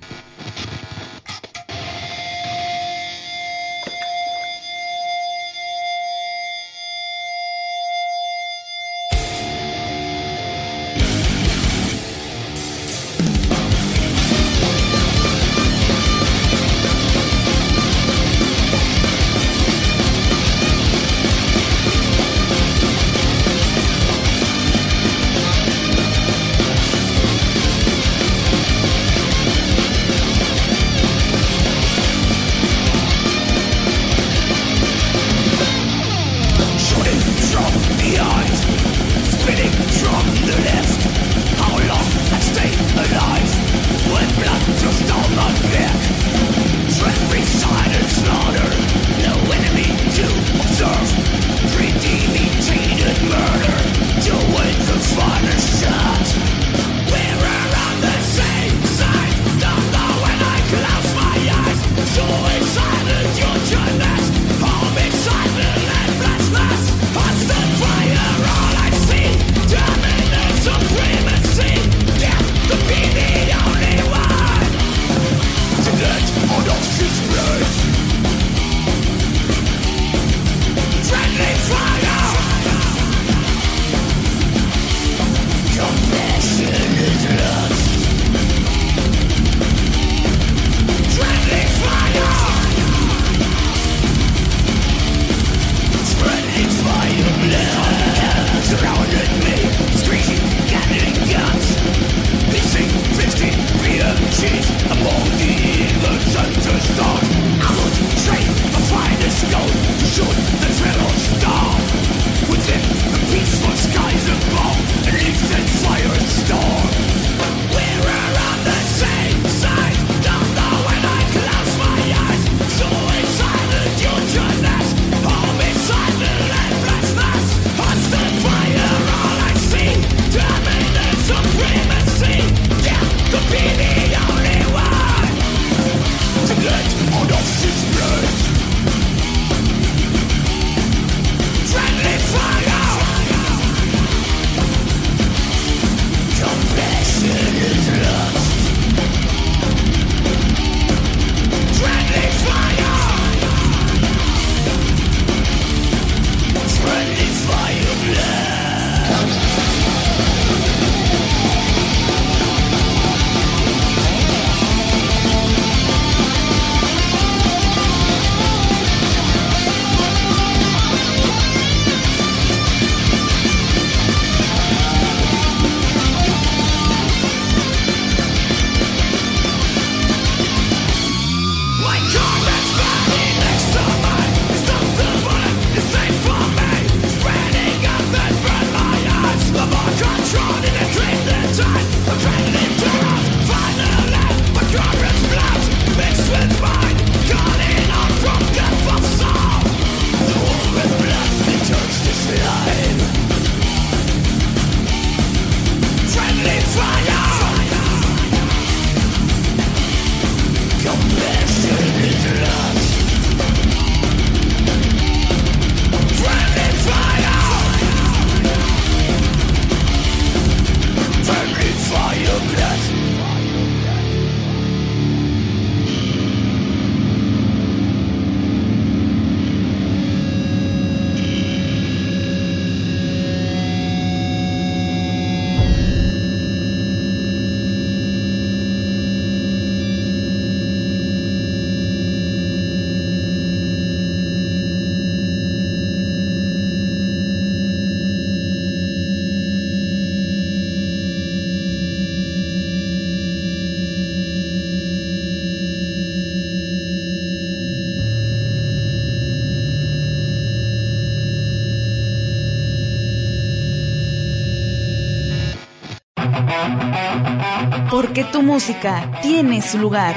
[268.11, 270.13] Porque tu música tiene su lugar.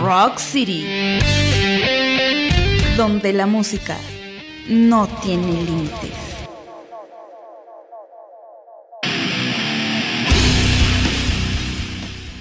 [0.00, 0.84] Rock City.
[2.96, 3.96] Donde la música
[4.68, 6.10] no tiene límites.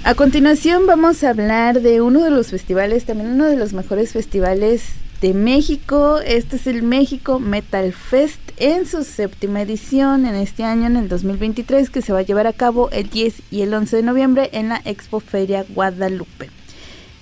[0.03, 4.13] A continuación vamos a hablar de uno de los festivales, también uno de los mejores
[4.13, 6.19] festivales de México.
[6.19, 11.07] Este es el México Metal Fest en su séptima edición en este año, en el
[11.07, 14.49] 2023, que se va a llevar a cabo el 10 y el 11 de noviembre
[14.51, 16.49] en la Expo Feria Guadalupe.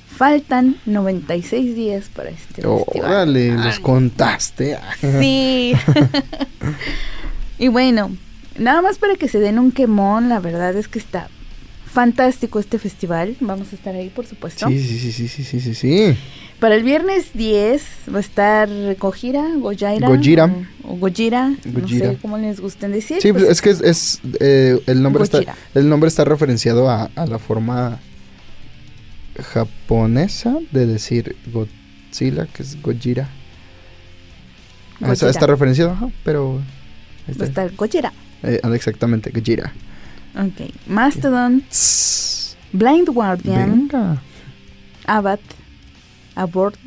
[0.07, 3.11] Faltan 96 días para este festival.
[3.11, 4.77] Órale, los contaste.
[4.99, 5.73] Sí.
[7.59, 8.15] y bueno,
[8.57, 11.29] nada más para que se den un quemón, la verdad es que está
[11.91, 13.35] fantástico este festival.
[13.39, 14.67] Vamos a estar ahí, por supuesto.
[14.67, 16.17] Sí, sí, sí, sí, sí, sí, sí, sí.
[16.59, 17.83] Para el viernes 10
[18.13, 20.07] va a estar Gojira, Gojaira.
[20.07, 20.45] Gojira.
[20.83, 22.05] O, o Gojira, Gojira.
[22.07, 23.21] no sé cómo les gusten decir.
[23.21, 25.39] Sí, pues, es que es, es, eh, el nombre está
[25.73, 27.99] el nombre está referenciado a, a la forma
[29.53, 33.29] japonesa de decir Godzilla, que es Gojira.
[35.01, 36.61] Ah, Está, está referenciado, ajá, pero
[37.25, 37.61] ahí va está.
[37.61, 38.11] a estar Gojira.
[38.43, 39.71] Eh, exactamente, Gojira.
[40.35, 40.71] Ok.
[40.87, 41.63] Mastodon,
[42.71, 44.21] Blind Guardian, Venga.
[45.05, 45.39] Abad,
[46.35, 46.77] Abort,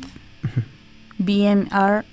[1.17, 2.05] BMR,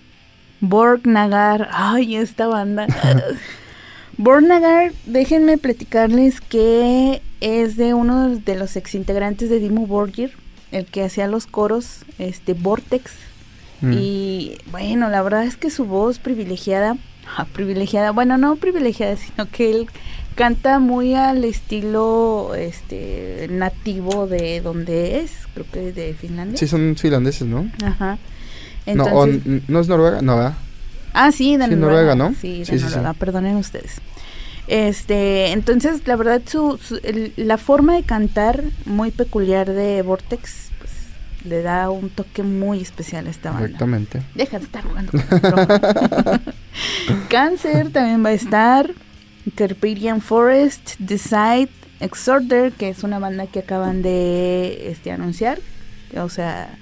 [0.60, 1.68] Borgnagar.
[1.72, 2.86] Ay, esta banda.
[4.16, 10.32] Borgnagar, déjenme platicarles que es de uno de los exintegrantes de Dimmu Borgir,
[10.72, 13.12] el que hacía los coros, este Vortex.
[13.80, 13.92] Mm.
[13.98, 16.98] Y bueno, la verdad es que su voz privilegiada,
[17.34, 19.88] ah, privilegiada, bueno, no privilegiada, sino que él
[20.40, 26.56] canta muy al estilo este nativo de donde es, creo que de Finlandia.
[26.58, 27.70] Sí, son finlandeses, ¿no?
[27.84, 28.18] Ajá.
[28.86, 30.54] no, o es Noruega, no, ¿verdad?
[31.12, 32.34] ah, sí, de sí, Noruega, Noruega, ¿no?
[32.40, 32.84] Sí, de Sí, sí, sí.
[32.86, 34.00] Noruega, perdonen ustedes.
[34.66, 40.70] Este, entonces, la verdad, su, su- el- la forma de cantar muy peculiar de Vortex,
[40.78, 40.92] pues,
[41.44, 43.66] le da un toque muy especial a esta banda.
[43.66, 44.22] Exactamente.
[44.34, 46.40] Deja de estar jugando con.
[47.28, 48.90] Cáncer también va a estar.
[49.54, 51.68] Carpathian Forest, Decide,
[52.00, 55.58] Exorder, que es una banda que acaban de este, anunciar.
[56.16, 56.76] O sea,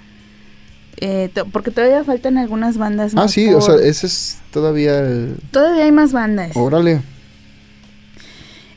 [0.97, 3.33] eh, porque todavía faltan algunas bandas Ah, más.
[3.33, 5.37] sí, o sea, ese es todavía el...
[5.51, 6.53] Todavía hay más bandas.
[6.57, 7.03] Órale.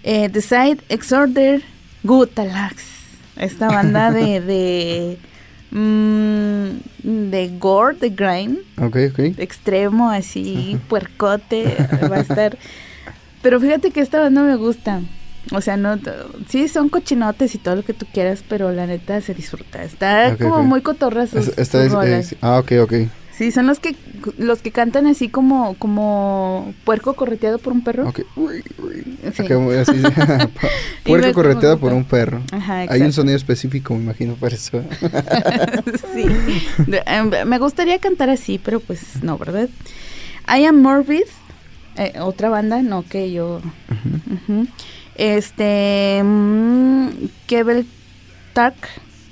[0.04, 1.62] Eh, Decide, Exorder,
[2.04, 2.84] Gutalax.
[3.38, 4.42] Esta banda de.
[4.42, 5.18] de
[5.72, 8.58] mm, de gore, de grind.
[8.78, 9.20] Ok, ok.
[9.40, 11.76] extremo, así, puercote,
[12.12, 12.58] va a estar.
[13.42, 15.02] Pero fíjate que esta banda me gusta.
[15.52, 15.98] O sea, no,
[16.48, 19.84] sí son cochinotes y todo lo que tú quieras, pero la neta se disfruta.
[19.84, 22.32] Está como muy cotorra sus, Es- esta sus es- rolas.
[22.34, 22.94] es- ah, ok, ok.
[23.36, 23.96] Sí, son los que
[24.38, 28.08] los que cantan así como como puerco correteado por un perro.
[28.10, 28.20] Ok.
[28.36, 28.62] Uy.
[29.34, 29.44] Sí.
[29.80, 29.94] Así.
[31.04, 32.42] Puerco correteado por un perro.
[32.52, 34.84] Ajá, Hay un sonido específico, me imagino, para eso.
[36.14, 36.26] sí.
[36.86, 39.70] De- em, me gustaría cantar así, pero pues no, ¿verdad?
[40.48, 41.24] I Am Morbid,
[42.06, 43.62] eh, otra banda, no que yo.
[45.16, 46.22] Este.
[46.24, 47.10] Mm,
[47.48, 47.86] Kebel
[48.54, 48.76] Tark,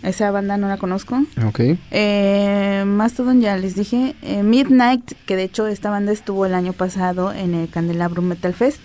[0.03, 1.23] esa banda no la conozco.
[1.45, 1.61] Ok.
[1.91, 4.15] Eh, Mastodon ya les dije.
[4.21, 8.53] Eh, Midnight, que de hecho esta banda estuvo el año pasado en el Candelabro Metal
[8.53, 8.81] Fest.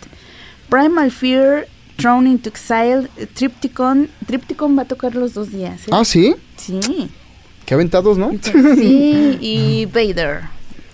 [0.68, 1.66] Primal Fear,
[1.96, 4.08] Thrown into Exile, Tripticon.
[4.26, 5.82] Tripticon va a tocar los dos días.
[5.82, 5.90] ¿eh?
[5.92, 6.34] Ah, sí.
[6.56, 6.80] Sí.
[7.66, 8.32] Qué aventados, ¿no?
[8.42, 10.42] Sí, y Vader.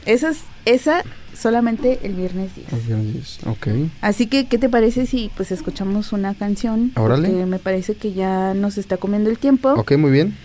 [0.07, 1.03] Esa es, esa
[1.41, 3.47] solamente el viernes 10.
[3.47, 3.69] Ok.
[4.01, 6.93] Así que, ¿qué te parece si pues escuchamos una canción?
[6.97, 7.29] Órale.
[7.29, 9.73] Porque me parece que ya nos está comiendo el tiempo.
[9.73, 10.37] Ok, muy bien.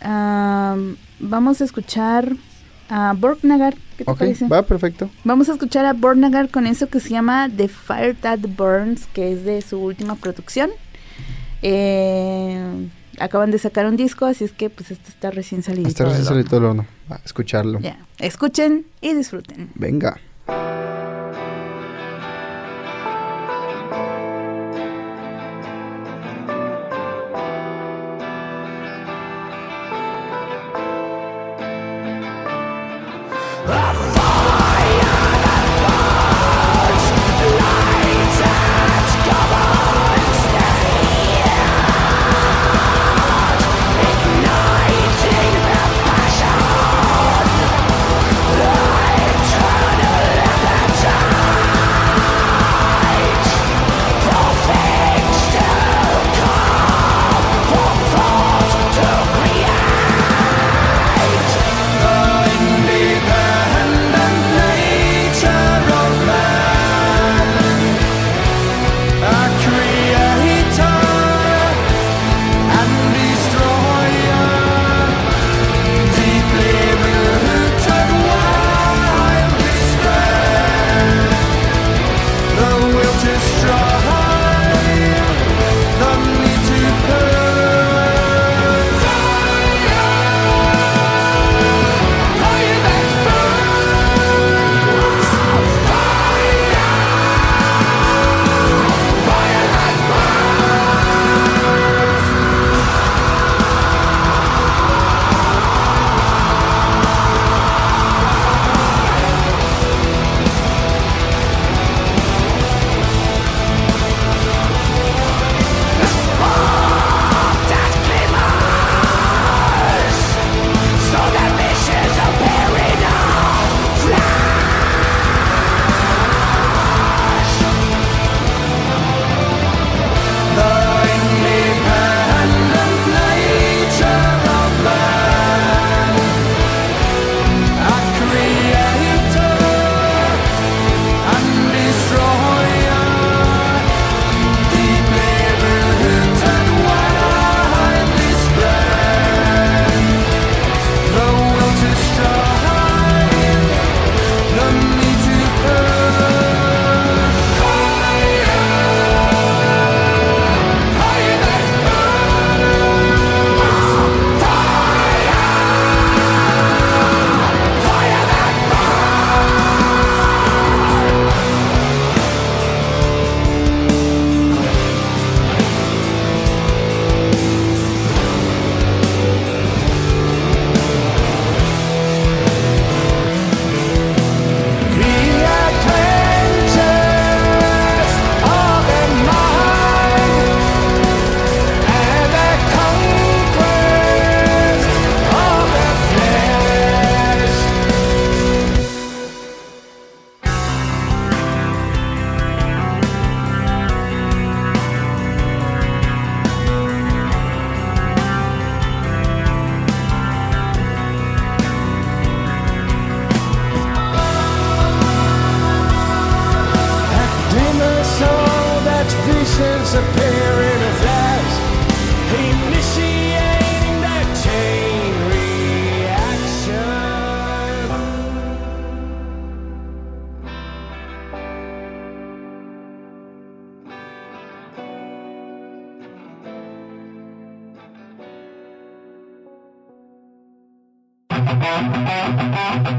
[0.00, 2.36] Am, vamos a escuchar
[2.88, 3.74] a Borgnagar.
[3.98, 4.46] ¿Qué te parece?
[4.46, 5.10] va, perfecto.
[5.24, 9.32] Vamos a escuchar a Borgnagar con eso que se llama The Fire That Burns, que
[9.32, 10.70] es de su última producción.
[11.62, 15.88] Eh, acaban de sacar un disco, así es que pues esto está recién salido.
[15.88, 16.86] Hasta recién salido del horno.
[17.24, 17.80] Escucharlo.
[17.80, 19.70] Ya, escuchen y disfruten.
[19.74, 20.18] Venga.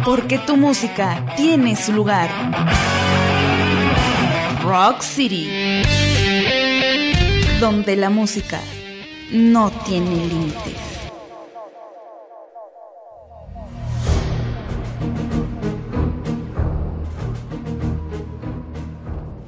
[0.07, 2.29] Porque tu música tiene su lugar.
[4.63, 5.81] Rock City.
[7.59, 8.61] Donde la música
[9.33, 10.77] no tiene límites.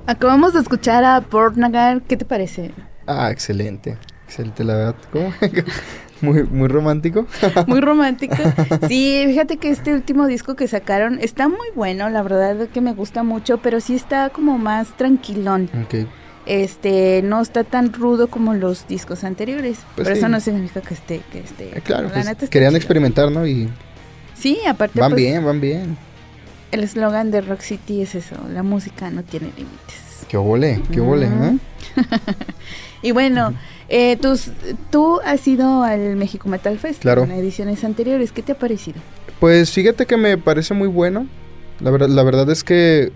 [0.07, 2.01] Acabamos de escuchar a Portnagar.
[2.01, 2.73] ¿Qué te parece?
[3.07, 3.97] Ah, excelente.
[4.25, 4.95] Excelente, la verdad.
[5.13, 5.33] ¿Cómo?
[6.21, 7.25] muy, muy romántico.
[7.67, 8.35] Muy romántico.
[8.87, 12.81] Sí, fíjate que este último disco que sacaron está muy bueno, la verdad es que
[12.81, 15.69] me gusta mucho, pero sí está como más tranquilón.
[16.45, 19.77] Este, no está tan rudo como los discos anteriores.
[19.95, 20.19] Pues pero sí.
[20.19, 21.77] eso no significa que esté, que esté.
[21.77, 22.77] Eh, claro, la pues, querían chido.
[22.77, 23.45] experimentar, ¿no?
[23.45, 23.69] Y
[24.33, 25.97] Sí, aparte van pues, bien, van bien.
[26.71, 30.25] el eslogan de Rock City es eso, la música no tiene límites.
[30.27, 31.43] Qué ole, qué ole, Ujú.
[31.43, 31.57] ¿eh?
[33.01, 33.53] Y bueno,
[33.87, 34.51] eh, tus,
[34.91, 37.23] tú has ido al México Metal Fest Claro.
[37.23, 38.31] en ediciones anteriores.
[38.31, 38.99] ¿Qué te ha parecido?
[39.39, 41.27] Pues fíjate que me parece muy bueno.
[41.79, 43.11] La verdad, la verdad es que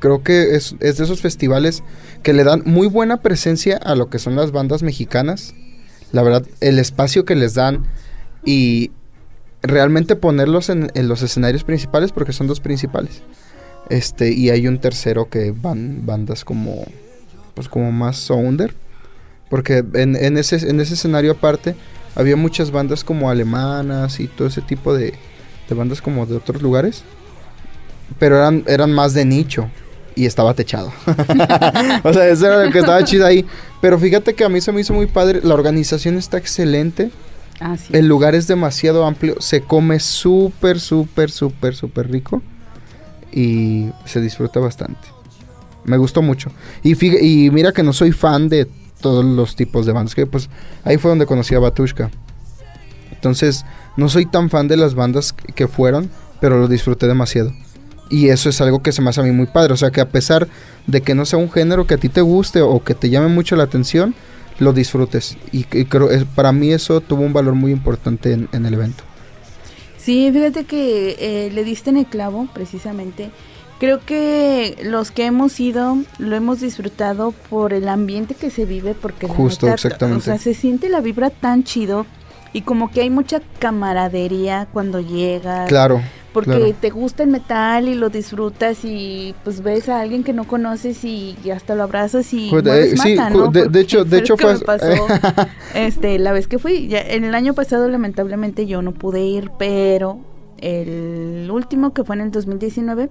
[0.00, 1.82] creo que es, es de esos festivales
[2.22, 5.54] que le dan muy buena presencia a lo que son las bandas mexicanas.
[6.10, 7.84] La verdad, el espacio que les dan
[8.44, 8.90] y
[9.62, 13.22] realmente ponerlos en, en los escenarios principales, porque son dos principales.
[13.88, 16.84] Este, y hay un tercero que van bandas como,
[17.54, 18.74] pues como más sounder.
[19.48, 21.74] Porque en, en ese, en ese escenario aparte
[22.14, 25.14] había muchas bandas como alemanas y todo ese tipo de,
[25.68, 27.04] de bandas como de otros lugares.
[28.18, 29.68] Pero eran, eran más de nicho.
[30.14, 30.92] Y estaba techado.
[32.02, 33.46] o sea, eso era lo que estaba chido ahí.
[33.80, 35.40] Pero fíjate que a mí se me hizo muy padre.
[35.44, 37.12] La organización está excelente.
[37.60, 37.86] Ah, sí.
[37.92, 39.40] El lugar es demasiado amplio.
[39.40, 42.42] Se come súper, súper, súper, súper rico.
[43.30, 45.06] Y se disfruta bastante.
[45.84, 46.50] Me gustó mucho.
[46.82, 48.66] Y, y mira que no soy fan de
[49.00, 50.14] todos los tipos de bandas.
[50.14, 50.48] Que pues
[50.84, 52.10] ahí fue donde conocí a Batushka.
[53.12, 53.64] Entonces,
[53.96, 56.10] no soy tan fan de las bandas que fueron,
[56.40, 57.52] pero lo disfruté demasiado.
[58.10, 59.74] Y eso es algo que se me hace a mí muy padre.
[59.74, 60.48] O sea, que a pesar
[60.86, 63.28] de que no sea un género que a ti te guste o que te llame
[63.28, 64.14] mucho la atención,
[64.58, 65.36] lo disfrutes.
[65.52, 69.04] Y, creo, es, para mí eso tuvo un valor muy importante en, en el evento.
[69.98, 73.30] Sí, fíjate que eh, le diste en el clavo, precisamente.
[73.78, 78.94] Creo que los que hemos ido lo hemos disfrutado por el ambiente que se vive,
[79.00, 80.18] porque la Justo, neta, exactamente.
[80.20, 82.04] O sea, se siente la vibra tan chido
[82.52, 85.68] y como que hay mucha camaradería cuando llegas.
[85.68, 86.00] Claro,
[86.32, 86.74] Porque claro.
[86.80, 91.04] te gusta el metal y lo disfrutas y pues ves a alguien que no conoces
[91.04, 93.68] y, hasta lo abrazas y eh, sí, mata, ju- ¿no?
[93.68, 94.86] de- hecho- de hecho fue me pasó
[95.74, 96.88] este la vez que fui.
[96.88, 100.18] Ya, en el año pasado lamentablemente yo no pude ir, pero
[100.58, 103.08] el último que fue en el 2019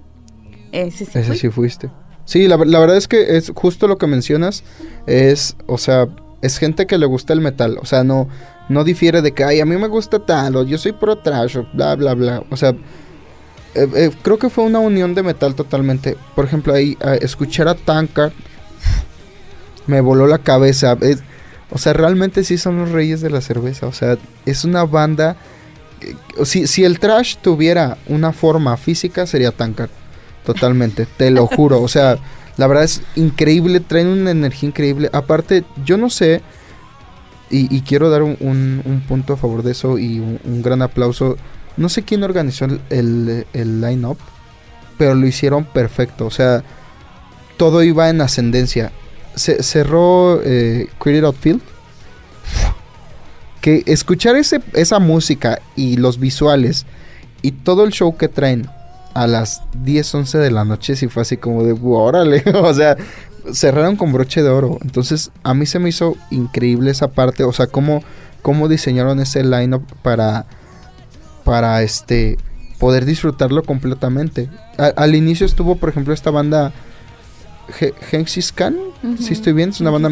[0.72, 1.36] ese sí ese fui.
[1.38, 1.90] sí fuiste.
[2.24, 4.62] Sí, la, la verdad es que es justo lo que mencionas.
[5.06, 6.08] Es, o sea,
[6.42, 7.78] es gente que le gusta el metal.
[7.80, 8.28] O sea, no,
[8.68, 11.56] no difiere de que, ay, a mí me gusta tal, o yo soy pro trash,
[11.56, 12.42] o bla, bla, bla.
[12.50, 12.70] O sea,
[13.74, 16.16] eh, eh, creo que fue una unión de metal totalmente.
[16.34, 18.32] Por ejemplo, ahí, eh, escuchar a Tankard
[19.86, 20.96] me voló la cabeza.
[21.00, 21.22] Es-
[21.70, 23.86] o sea, realmente sí son los reyes de la cerveza.
[23.86, 24.16] O sea,
[24.46, 25.36] es una banda.
[26.00, 29.90] que- si, si el trash tuviera una forma física, sería Tankard.
[30.48, 31.82] Totalmente, te lo juro.
[31.82, 32.16] O sea,
[32.56, 35.10] la verdad es increíble, traen una energía increíble.
[35.12, 36.40] Aparte, yo no sé,
[37.50, 40.62] y, y quiero dar un, un- un punto a favor de eso y un, un
[40.62, 41.36] gran aplauso.
[41.76, 44.16] No sé quién organizó el, el, el line-up,
[44.96, 46.24] pero lo hicieron perfecto.
[46.24, 46.64] O sea,
[47.58, 48.90] todo iba en ascendencia.
[49.34, 51.60] Se, cerró eh, Created Outfield.
[53.60, 56.86] Que escuchar ese, esa música y los visuales
[57.42, 58.68] y todo el show que traen
[59.14, 62.96] a las 10, 11 de la noche, sí fue así como de, órale, o sea,
[63.52, 64.78] cerraron con broche de oro.
[64.82, 68.02] Entonces, a mí se me hizo increíble esa parte, o sea, cómo,
[68.42, 70.46] cómo diseñaron ese lineup para,
[71.44, 72.36] para este,
[72.78, 74.48] poder disfrutarlo completamente.
[74.76, 76.72] A- al inicio estuvo, por ejemplo, esta banda
[78.10, 78.76] Genghis Khan,
[79.18, 80.08] si estoy bien, es una banda,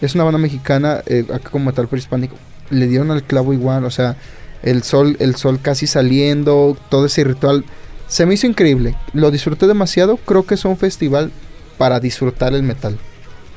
[0.00, 2.36] es una banda mexicana, eh, acá como metal prehispánico.
[2.70, 4.16] Le dieron al clavo igual, o sea,
[4.62, 7.64] el sol, el sol casi saliendo, todo ese ritual.
[8.12, 8.94] Se me hizo increíble.
[9.14, 10.18] Lo disfruté demasiado.
[10.18, 11.32] Creo que es un festival
[11.78, 12.98] para disfrutar el metal.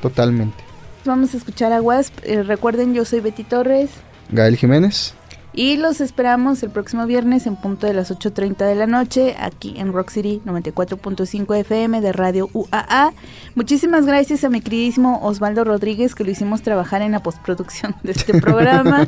[0.00, 0.64] Totalmente.
[1.04, 2.14] Vamos a escuchar a Wasp.
[2.22, 3.90] Eh, recuerden, yo soy Betty Torres.
[4.30, 5.12] Gael Jiménez.
[5.56, 9.72] Y los esperamos el próximo viernes en punto de las 8.30 de la noche aquí
[9.78, 13.14] en Rock City 94.5 FM de Radio UAA.
[13.54, 18.12] Muchísimas gracias a mi queridísimo Osvaldo Rodríguez que lo hicimos trabajar en la postproducción de
[18.12, 19.06] este programa.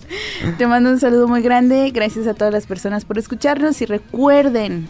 [0.58, 1.90] Te mando un saludo muy grande.
[1.90, 4.86] Gracias a todas las personas por escucharnos y recuerden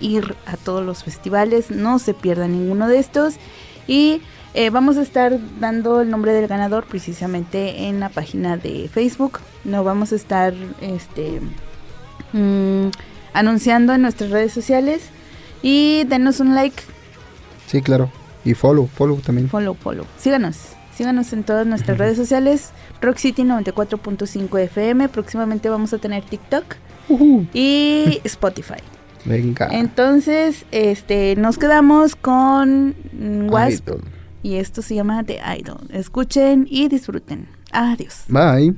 [0.00, 3.34] ir a todos los festivales, no se pierdan ninguno de estos
[3.86, 4.20] y
[4.56, 9.38] eh, vamos a estar dando el nombre del ganador precisamente en la página de Facebook.
[9.64, 11.40] No vamos a estar este
[12.32, 12.88] mm,
[13.34, 15.10] anunciando en nuestras redes sociales
[15.62, 16.82] y denos un like,
[17.66, 18.10] Sí, claro.
[18.44, 19.48] Y follow, follow también.
[19.48, 20.06] follow, follow.
[20.18, 20.56] Síganos,
[20.94, 22.70] síganos en todas nuestras redes sociales.
[23.00, 25.08] Rock City 94.5 FM.
[25.08, 26.64] Próximamente vamos a tener TikTok
[27.52, 28.80] y Spotify.
[29.24, 29.68] Venga.
[29.72, 32.94] Entonces, este, nos quedamos con
[33.50, 34.00] Wasp Idol.
[34.46, 35.88] Y esto se llama The Idol.
[35.90, 37.48] Escuchen y disfruten.
[37.72, 38.26] Adiós.
[38.28, 38.76] Bye.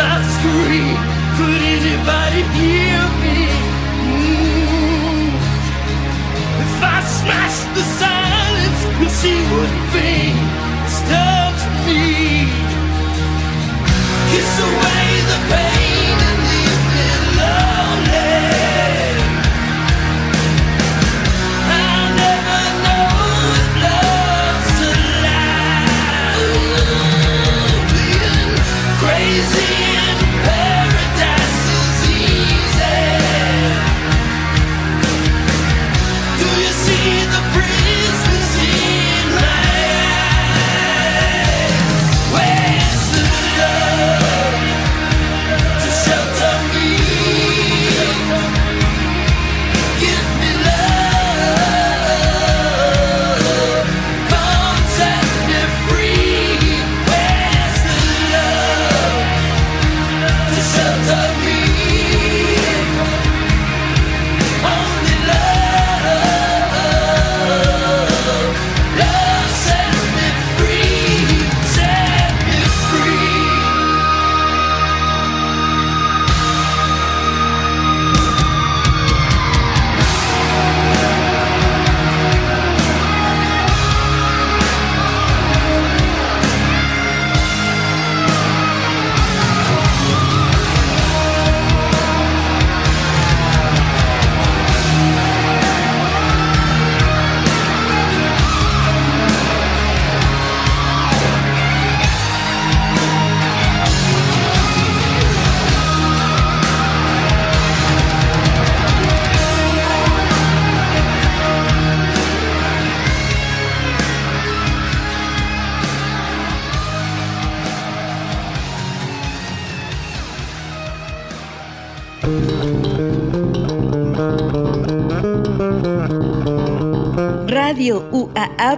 [0.00, 0.96] I scream,
[1.36, 3.38] could anybody hear me?
[4.08, 5.28] Mm.
[6.64, 10.36] If I smash the silence, you'll see what pain
[10.84, 12.48] has done to me.
[14.30, 15.99] Kiss away the pain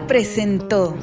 [0.00, 0.96] Presentó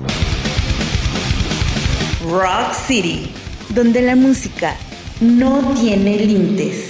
[2.28, 3.32] Rock City,
[3.70, 4.76] donde la música
[5.22, 6.86] no tiene límites.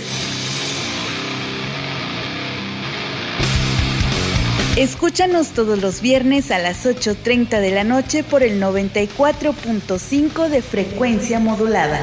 [4.77, 11.39] Escúchanos todos los viernes a las 8.30 de la noche por el 94.5 de frecuencia
[11.41, 11.99] modulada.